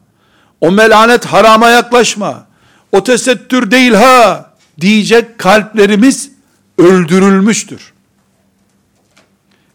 O 0.61 0.71
melanet 0.71 1.27
harama 1.27 1.71
yaklaşma. 1.71 2.47
O 2.93 3.05
tesettür 3.05 3.71
değil 3.71 3.93
ha 3.93 4.51
diyecek 4.81 5.39
kalplerimiz 5.39 6.31
öldürülmüştür. 6.79 7.93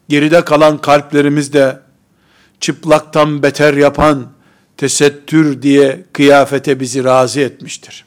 Geride 0.10 0.46
kalan 0.46 0.78
kalplerimiz 0.78 1.54
de 1.54 1.80
çıplaktan 2.60 3.44
beter 3.44 3.74
yapan 3.74 4.28
tesettür 4.78 5.62
diye 5.62 6.06
kıyafete 6.14 6.80
bizi 6.80 7.04
razı 7.04 7.40
etmiştir. 7.40 8.06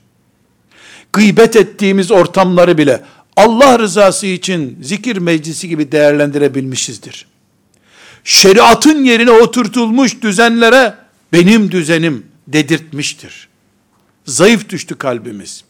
Gıybet 1.13 1.57
ettiğimiz 1.57 2.11
ortamları 2.11 2.79
bile 2.79 3.03
Allah 3.37 3.79
rızası 3.79 4.27
için 4.27 4.79
zikir 4.83 5.17
meclisi 5.17 5.69
gibi 5.69 5.93
değerlendirebilmişizdir. 5.93 7.27
Şeriatın 8.25 9.05
yerine 9.05 9.31
oturtulmuş 9.31 10.23
düzenlere 10.23 10.95
benim 11.33 11.73
düzenim 11.73 12.27
dedirtmiştir. 12.53 13.49
Zayıf 14.25 14.69
düştü 14.69 14.99
kalbimiz. 14.99 15.65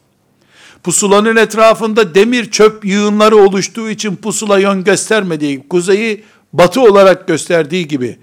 Pusulanın 0.83 1.37
etrafında 1.37 2.15
demir 2.15 2.51
çöp 2.51 2.85
yığınları 2.85 3.37
oluştuğu 3.37 3.91
için 3.91 4.17
pusula 4.17 4.59
yön 4.59 4.85
göstermediği, 4.85 5.69
kuzeyi 5.69 6.25
batı 6.53 6.81
olarak 6.81 7.29
gösterdiği 7.29 7.89
gibi 7.89 8.19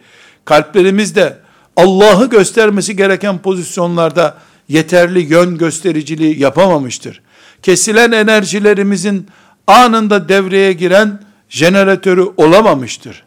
kalplerimizde 0.46 1.38
Allah'ı 1.76 2.30
göstermesi 2.30 2.96
gereken 2.96 3.42
pozisyonlarda 3.42 4.38
yeterli 4.70 5.20
yön 5.34 5.58
göstericiliği 5.58 6.40
yapamamıştır. 6.40 7.22
Kesilen 7.64 8.12
enerjilerimizin 8.12 9.28
anında 9.68 10.30
devreye 10.30 10.74
giren 10.74 11.22
jeneratörü 11.50 12.26
olamamıştır. 12.38 13.24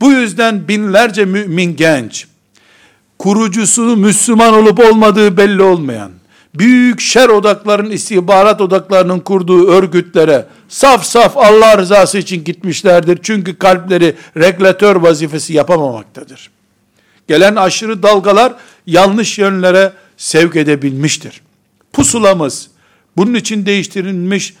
Bu 0.00 0.12
yüzden 0.12 0.68
binlerce 0.68 1.24
mümin 1.24 1.76
genç, 1.76 2.26
kurucusu 3.20 3.96
Müslüman 3.96 4.54
olup 4.54 4.80
olmadığı 4.80 5.36
belli 5.36 5.62
olmayan, 5.62 6.10
büyük 6.54 7.00
şer 7.00 7.28
odaklarının, 7.28 7.90
istihbarat 7.90 8.60
odaklarının 8.60 9.20
kurduğu 9.20 9.68
örgütlere 9.68 10.46
saf 10.68 11.04
saf 11.04 11.36
Allah 11.36 11.78
rızası 11.78 12.18
için 12.18 12.44
gitmişlerdir. 12.44 13.18
Çünkü 13.22 13.58
kalpleri 13.58 14.16
regülatör 14.36 14.96
vazifesi 14.96 15.52
yapamamaktadır. 15.52 16.50
Gelen 17.28 17.56
aşırı 17.56 18.02
dalgalar 18.02 18.54
yanlış 18.86 19.38
yönlere 19.38 19.92
sevk 20.16 20.56
edebilmiştir. 20.56 21.40
Pusulamız 21.92 22.68
bunun 23.16 23.34
için 23.34 23.66
değiştirilmiş, 23.66 24.54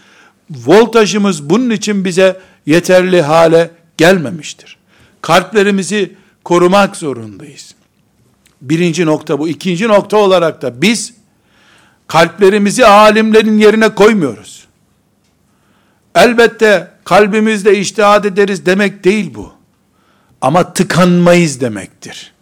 voltajımız 0.50 1.50
bunun 1.50 1.70
için 1.70 2.04
bize 2.04 2.40
yeterli 2.66 3.22
hale 3.22 3.70
gelmemiştir. 3.96 4.76
Kalplerimizi 5.22 6.12
korumak 6.44 6.96
zorundayız. 6.96 7.79
Birinci 8.60 9.06
nokta 9.06 9.38
bu. 9.38 9.48
İkinci 9.48 9.88
nokta 9.88 10.16
olarak 10.16 10.62
da 10.62 10.82
biz 10.82 11.14
kalplerimizi 12.06 12.86
alimlerin 12.86 13.58
yerine 13.58 13.88
koymuyoruz. 13.94 14.64
Elbette 16.14 16.90
kalbimizde 17.04 17.78
iştihad 17.78 18.24
ederiz 18.24 18.66
demek 18.66 19.04
değil 19.04 19.34
bu. 19.34 19.52
Ama 20.40 20.72
tıkanmayız 20.72 21.60
demektir. 21.60 22.32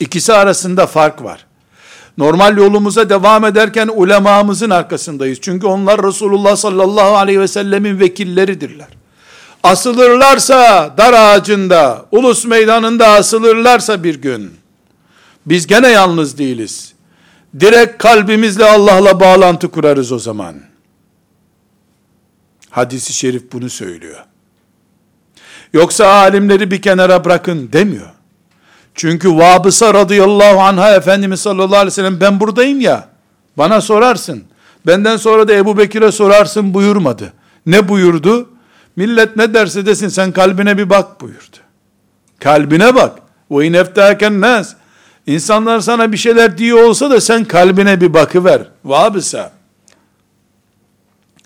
İkisi 0.00 0.32
arasında 0.32 0.86
fark 0.86 1.24
var. 1.24 1.46
Normal 2.18 2.56
yolumuza 2.56 3.10
devam 3.10 3.44
ederken 3.44 3.90
ulemamızın 3.94 4.70
arkasındayız. 4.70 5.38
Çünkü 5.40 5.66
onlar 5.66 6.02
Resulullah 6.02 6.56
sallallahu 6.56 7.16
aleyhi 7.16 7.40
ve 7.40 7.48
sellemin 7.48 8.00
vekilleridirler. 8.00 8.88
Asılırlarsa 9.62 10.94
dar 10.98 11.12
ağacında, 11.12 12.06
ulus 12.10 12.44
meydanında 12.44 13.08
asılırlarsa 13.08 14.04
bir 14.04 14.14
gün, 14.14 14.57
biz 15.46 15.66
gene 15.66 15.88
yalnız 15.88 16.38
değiliz. 16.38 16.92
Direkt 17.60 18.02
kalbimizle 18.02 18.64
Allah'la 18.64 19.20
bağlantı 19.20 19.70
kurarız 19.70 20.12
o 20.12 20.18
zaman. 20.18 20.54
Hadisi 22.70 23.12
şerif 23.12 23.52
bunu 23.52 23.70
söylüyor. 23.70 24.24
Yoksa 25.72 26.06
alimleri 26.06 26.70
bir 26.70 26.82
kenara 26.82 27.24
bırakın 27.24 27.72
demiyor. 27.72 28.10
Çünkü 28.94 29.30
Vabısa 29.30 29.94
radıyallahu 29.94 30.60
anha 30.60 30.94
Efendimiz 30.94 31.40
sallallahu 31.40 31.76
aleyhi 31.76 31.86
ve 31.86 31.90
sellem 31.90 32.20
ben 32.20 32.40
buradayım 32.40 32.80
ya 32.80 33.08
bana 33.56 33.80
sorarsın. 33.80 34.44
Benden 34.86 35.16
sonra 35.16 35.48
da 35.48 35.52
Ebu 35.52 35.78
Bekir'e 35.78 36.12
sorarsın 36.12 36.74
buyurmadı. 36.74 37.32
Ne 37.66 37.88
buyurdu? 37.88 38.50
Millet 38.96 39.36
ne 39.36 39.54
derse 39.54 39.86
desin 39.86 40.08
sen 40.08 40.32
kalbine 40.32 40.78
bir 40.78 40.90
bak 40.90 41.20
buyurdu. 41.20 41.56
Kalbine 42.40 42.94
bak. 42.94 43.18
Ve 43.50 43.66
ineftâken 43.66 44.40
nas. 44.40 44.74
İnsanlar 45.28 45.80
sana 45.80 46.12
bir 46.12 46.16
şeyler 46.16 46.58
diyor 46.58 46.82
olsa 46.82 47.10
da 47.10 47.20
sen 47.20 47.44
kalbine 47.44 48.00
bir 48.00 48.14
bakıver. 48.14 48.62
Vabısa. 48.84 49.52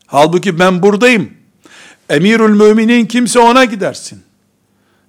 Halbuki 0.07 0.59
ben 0.59 0.83
buradayım. 0.83 1.31
Emirül 2.09 2.55
müminin 2.55 3.07
kimse 3.07 3.39
ona 3.39 3.65
gidersin. 3.65 4.23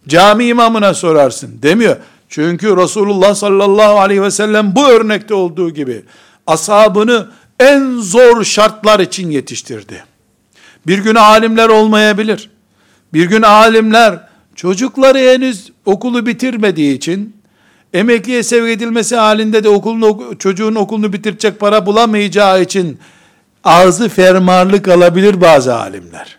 Cami 0.08 0.46
imamına 0.46 0.94
sorarsın. 0.94 1.60
Demiyor. 1.62 1.98
Çünkü 2.30 2.78
Resulullah 2.78 3.36
sallallahu 3.36 4.00
aleyhi 4.00 4.22
ve 4.22 4.32
sellem 4.32 4.76
bu 4.76 4.88
örnekte 4.88 5.34
olduğu 5.34 5.70
gibi 5.70 6.04
ashabını 6.48 7.28
en 7.60 7.98
zor 7.98 8.44
şartlar 8.44 9.00
için 9.00 9.32
yetiştirdi. 9.32 10.04
Bir 10.88 10.98
gün 10.98 11.16
alimler 11.16 11.70
olmayabilir. 11.70 12.50
Bir 13.14 13.26
gün 13.26 13.42
alimler 13.42 14.20
çocukları 14.56 15.18
henüz 15.18 15.72
okulu 15.86 16.26
bitirmediği 16.26 16.98
için 16.98 17.43
emekliye 17.94 18.44
sevk 18.44 18.70
edilmesi 18.70 19.16
halinde 19.16 19.64
de 19.64 19.70
okulunu, 19.70 20.36
çocuğun 20.40 20.76
okulunu 20.76 21.14
bitirecek 21.14 21.60
para 21.60 21.86
bulamayacağı 21.86 22.62
için 22.62 23.00
ağzı 23.64 24.10
fermarlık 24.10 24.88
alabilir 24.88 25.42
bazı 25.42 25.76
alimler. 25.76 26.38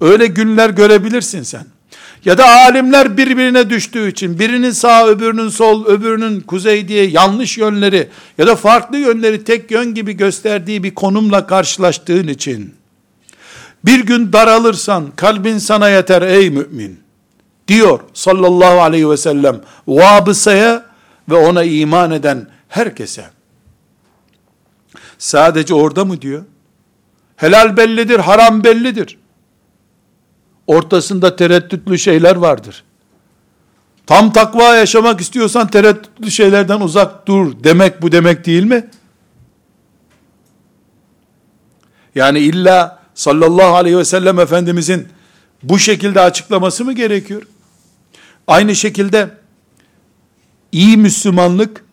Öyle 0.00 0.26
günler 0.26 0.70
görebilirsin 0.70 1.42
sen. 1.42 1.66
Ya 2.24 2.38
da 2.38 2.48
alimler 2.48 3.16
birbirine 3.16 3.70
düştüğü 3.70 4.08
için 4.08 4.38
birinin 4.38 4.70
sağ 4.70 5.06
öbürünün 5.06 5.48
sol 5.48 5.86
öbürünün 5.86 6.40
kuzey 6.40 6.88
diye 6.88 7.06
yanlış 7.06 7.58
yönleri 7.58 8.08
ya 8.38 8.46
da 8.46 8.56
farklı 8.56 8.96
yönleri 8.96 9.44
tek 9.44 9.70
yön 9.70 9.94
gibi 9.94 10.12
gösterdiği 10.12 10.82
bir 10.82 10.94
konumla 10.94 11.46
karşılaştığın 11.46 12.28
için 12.28 12.74
bir 13.84 14.06
gün 14.06 14.32
daralırsan 14.32 15.10
kalbin 15.16 15.58
sana 15.58 15.88
yeter 15.88 16.22
ey 16.22 16.50
mümin 16.50 17.03
diyor 17.68 18.00
sallallahu 18.14 18.80
aleyhi 18.82 19.10
ve 19.10 19.16
sellem 19.16 19.60
vabısaya 19.88 20.86
ve 21.30 21.34
ona 21.34 21.64
iman 21.64 22.10
eden 22.10 22.48
herkese. 22.68 23.24
Sadece 25.18 25.74
orada 25.74 26.04
mı 26.04 26.22
diyor? 26.22 26.44
Helal 27.36 27.76
bellidir, 27.76 28.18
haram 28.18 28.64
bellidir 28.64 29.18
ortasında 30.66 31.36
tereddütlü 31.36 31.98
şeyler 31.98 32.36
vardır. 32.36 32.84
Tam 34.06 34.32
takva 34.32 34.74
yaşamak 34.74 35.20
istiyorsan 35.20 35.66
tereddütlü 35.66 36.30
şeylerden 36.30 36.80
uzak 36.80 37.26
dur 37.26 37.52
demek 37.64 38.02
bu 38.02 38.12
demek 38.12 38.46
değil 38.46 38.64
mi? 38.64 38.86
Yani 42.14 42.38
illa 42.38 43.02
sallallahu 43.14 43.74
aleyhi 43.74 43.98
ve 43.98 44.04
sellem 44.04 44.38
Efendimizin 44.38 45.08
bu 45.62 45.78
şekilde 45.78 46.20
açıklaması 46.20 46.84
mı 46.84 46.92
gerekiyor? 46.92 47.42
Aynı 48.46 48.76
şekilde 48.76 49.30
iyi 50.72 50.96
Müslümanlık 50.96 51.84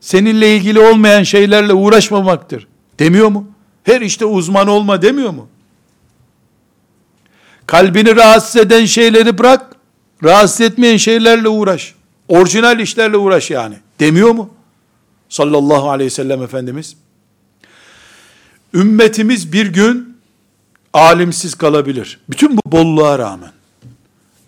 seninle 0.00 0.56
ilgili 0.56 0.80
olmayan 0.80 1.22
şeylerle 1.22 1.72
uğraşmamaktır. 1.72 2.66
Demiyor 2.98 3.28
mu? 3.28 3.48
Her 3.84 4.00
işte 4.00 4.24
uzman 4.24 4.68
olma 4.68 5.02
demiyor 5.02 5.30
mu? 5.30 5.48
Kalbini 7.66 8.16
rahatsız 8.16 8.56
eden 8.56 8.84
şeyleri 8.84 9.38
bırak, 9.38 9.76
rahatsız 10.24 10.60
etmeyen 10.60 10.96
şeylerle 10.96 11.48
uğraş. 11.48 11.94
Orijinal 12.28 12.80
işlerle 12.80 13.16
uğraş 13.16 13.50
yani. 13.50 13.74
Demiyor 14.00 14.30
mu? 14.30 14.50
Sallallahu 15.28 15.90
aleyhi 15.90 16.06
ve 16.06 16.14
sellem 16.14 16.42
Efendimiz. 16.42 16.96
Ümmetimiz 18.74 19.52
bir 19.52 19.66
gün 19.66 20.18
alimsiz 20.92 21.54
kalabilir. 21.54 22.20
Bütün 22.30 22.56
bu 22.56 22.60
bolluğa 22.72 23.18
rağmen. 23.18 23.52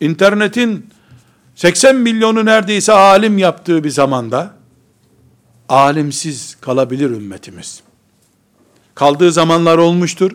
İnternetin 0.01 0.87
80 1.55 1.97
milyonu 1.97 2.45
neredeyse 2.45 2.93
alim 2.93 3.39
yaptığı 3.39 3.85
bir 3.85 3.91
zamanda 3.91 4.55
alimsiz 5.69 6.57
kalabilir 6.61 7.11
ümmetimiz. 7.11 7.83
Kaldığı 8.95 9.33
zamanlar 9.33 9.79
olmuştur. 9.79 10.33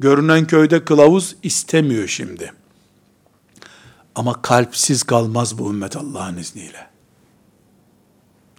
Görünen 0.00 0.46
köyde 0.46 0.84
kılavuz 0.84 1.36
istemiyor 1.42 2.08
şimdi. 2.08 2.52
Ama 4.14 4.42
kalpsiz 4.42 5.02
kalmaz 5.02 5.58
bu 5.58 5.70
ümmet 5.70 5.96
Allah'ın 5.96 6.36
izniyle. 6.36 6.86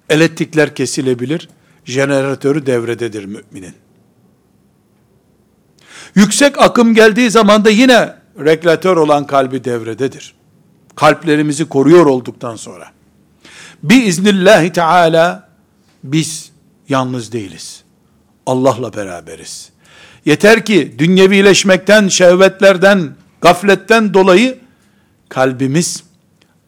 Elektrikler 0.09 0.75
kesilebilir, 0.75 1.49
jeneratörü 1.85 2.65
devrededir 2.65 3.25
müminin. 3.25 3.73
Yüksek 6.15 6.61
akım 6.61 6.93
geldiği 6.93 7.31
zaman 7.31 7.65
da 7.65 7.69
yine 7.69 8.15
regülatör 8.39 8.97
olan 8.97 9.27
kalbi 9.27 9.63
devrededir. 9.63 10.38
Kalplerimizi 10.95 11.69
koruyor 11.69 12.05
olduktan 12.05 12.55
sonra. 12.55 12.91
Biiznillahü 13.83 14.73
Teala 14.73 15.49
biz 16.03 16.51
yalnız 16.89 17.31
değiliz. 17.31 17.83
Allah'la 18.45 18.93
beraberiz. 18.93 19.69
Yeter 20.25 20.65
ki 20.65 20.95
dünyevileşmekten, 20.99 22.07
şehvetlerden, 22.07 23.15
gafletten 23.41 24.13
dolayı 24.13 24.59
kalbimiz 25.29 26.03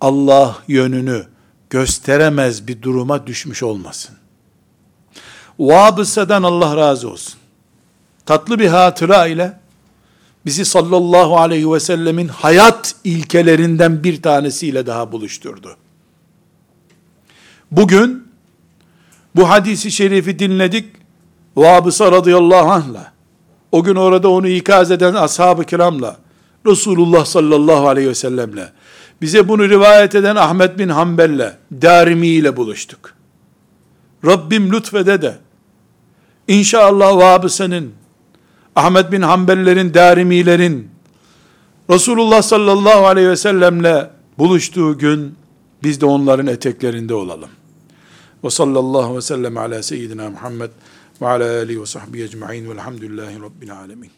Allah 0.01 0.57
yönünü 0.67 1.26
gösteremez 1.69 2.67
bir 2.67 2.82
duruma 2.82 3.28
düşmüş 3.28 3.63
olmasın. 3.63 4.15
Vabısa'dan 5.59 6.43
Allah 6.43 6.78
razı 6.78 7.09
olsun. 7.09 7.39
Tatlı 8.26 8.59
bir 8.59 8.67
hatıra 8.67 9.28
ile 9.28 9.59
bizi 10.45 10.65
sallallahu 10.65 11.37
aleyhi 11.37 11.71
ve 11.71 11.79
sellemin 11.79 12.27
hayat 12.27 12.95
ilkelerinden 13.03 14.03
bir 14.03 14.21
tanesiyle 14.21 14.85
daha 14.85 15.11
buluşturdu. 15.11 15.75
Bugün 17.71 18.27
bu 19.35 19.49
hadisi 19.49 19.91
şerifi 19.91 20.39
dinledik. 20.39 20.85
Vabısa 21.55 22.11
radıyallahu 22.11 22.71
anh'la, 22.71 23.11
o 23.71 23.83
gün 23.83 23.95
orada 23.95 24.29
onu 24.29 24.47
ikaz 24.47 24.91
eden 24.91 25.13
ashab-ı 25.13 25.63
kiramla, 25.63 26.17
Resulullah 26.65 27.25
sallallahu 27.25 27.87
aleyhi 27.87 28.09
ve 28.09 28.15
sellemle, 28.15 28.71
bize 29.21 29.47
bunu 29.47 29.69
rivayet 29.69 30.15
eden 30.15 30.35
Ahmet 30.35 30.79
bin 30.79 30.89
Hanbel'le, 30.89 31.53
Darimi 31.81 32.27
ile 32.27 32.57
buluştuk. 32.57 33.13
Rabbim 34.25 34.73
lütfede 34.73 35.21
de, 35.21 35.37
inşallah 36.47 37.17
Vabısa'nın, 37.17 37.93
Ahmet 38.76 39.11
bin 39.11 39.22
Hanbellerin, 39.22 39.93
Darimilerin, 39.93 40.89
Resulullah 41.89 42.41
sallallahu 42.41 43.07
aleyhi 43.07 43.30
ve 43.30 43.36
sellemle 43.36 44.09
buluştuğu 44.38 44.97
gün, 44.97 45.36
biz 45.84 46.01
de 46.01 46.05
onların 46.05 46.47
eteklerinde 46.47 47.13
olalım. 47.13 47.49
Ve 48.43 48.49
sallallahu 48.49 49.17
ve 49.17 49.22
sellem 49.22 49.57
ala 49.57 49.84
seyyidina 49.84 50.30
Muhammed 50.30 50.69
ve 51.22 51.28
ala 51.28 51.57
alihi 51.57 51.82
ve 51.82 51.86
sahbihi 51.86 52.24
ecma'in 52.24 52.69
velhamdülillahi 52.69 53.41
rabbil 53.41 53.78
alemin. 53.78 54.11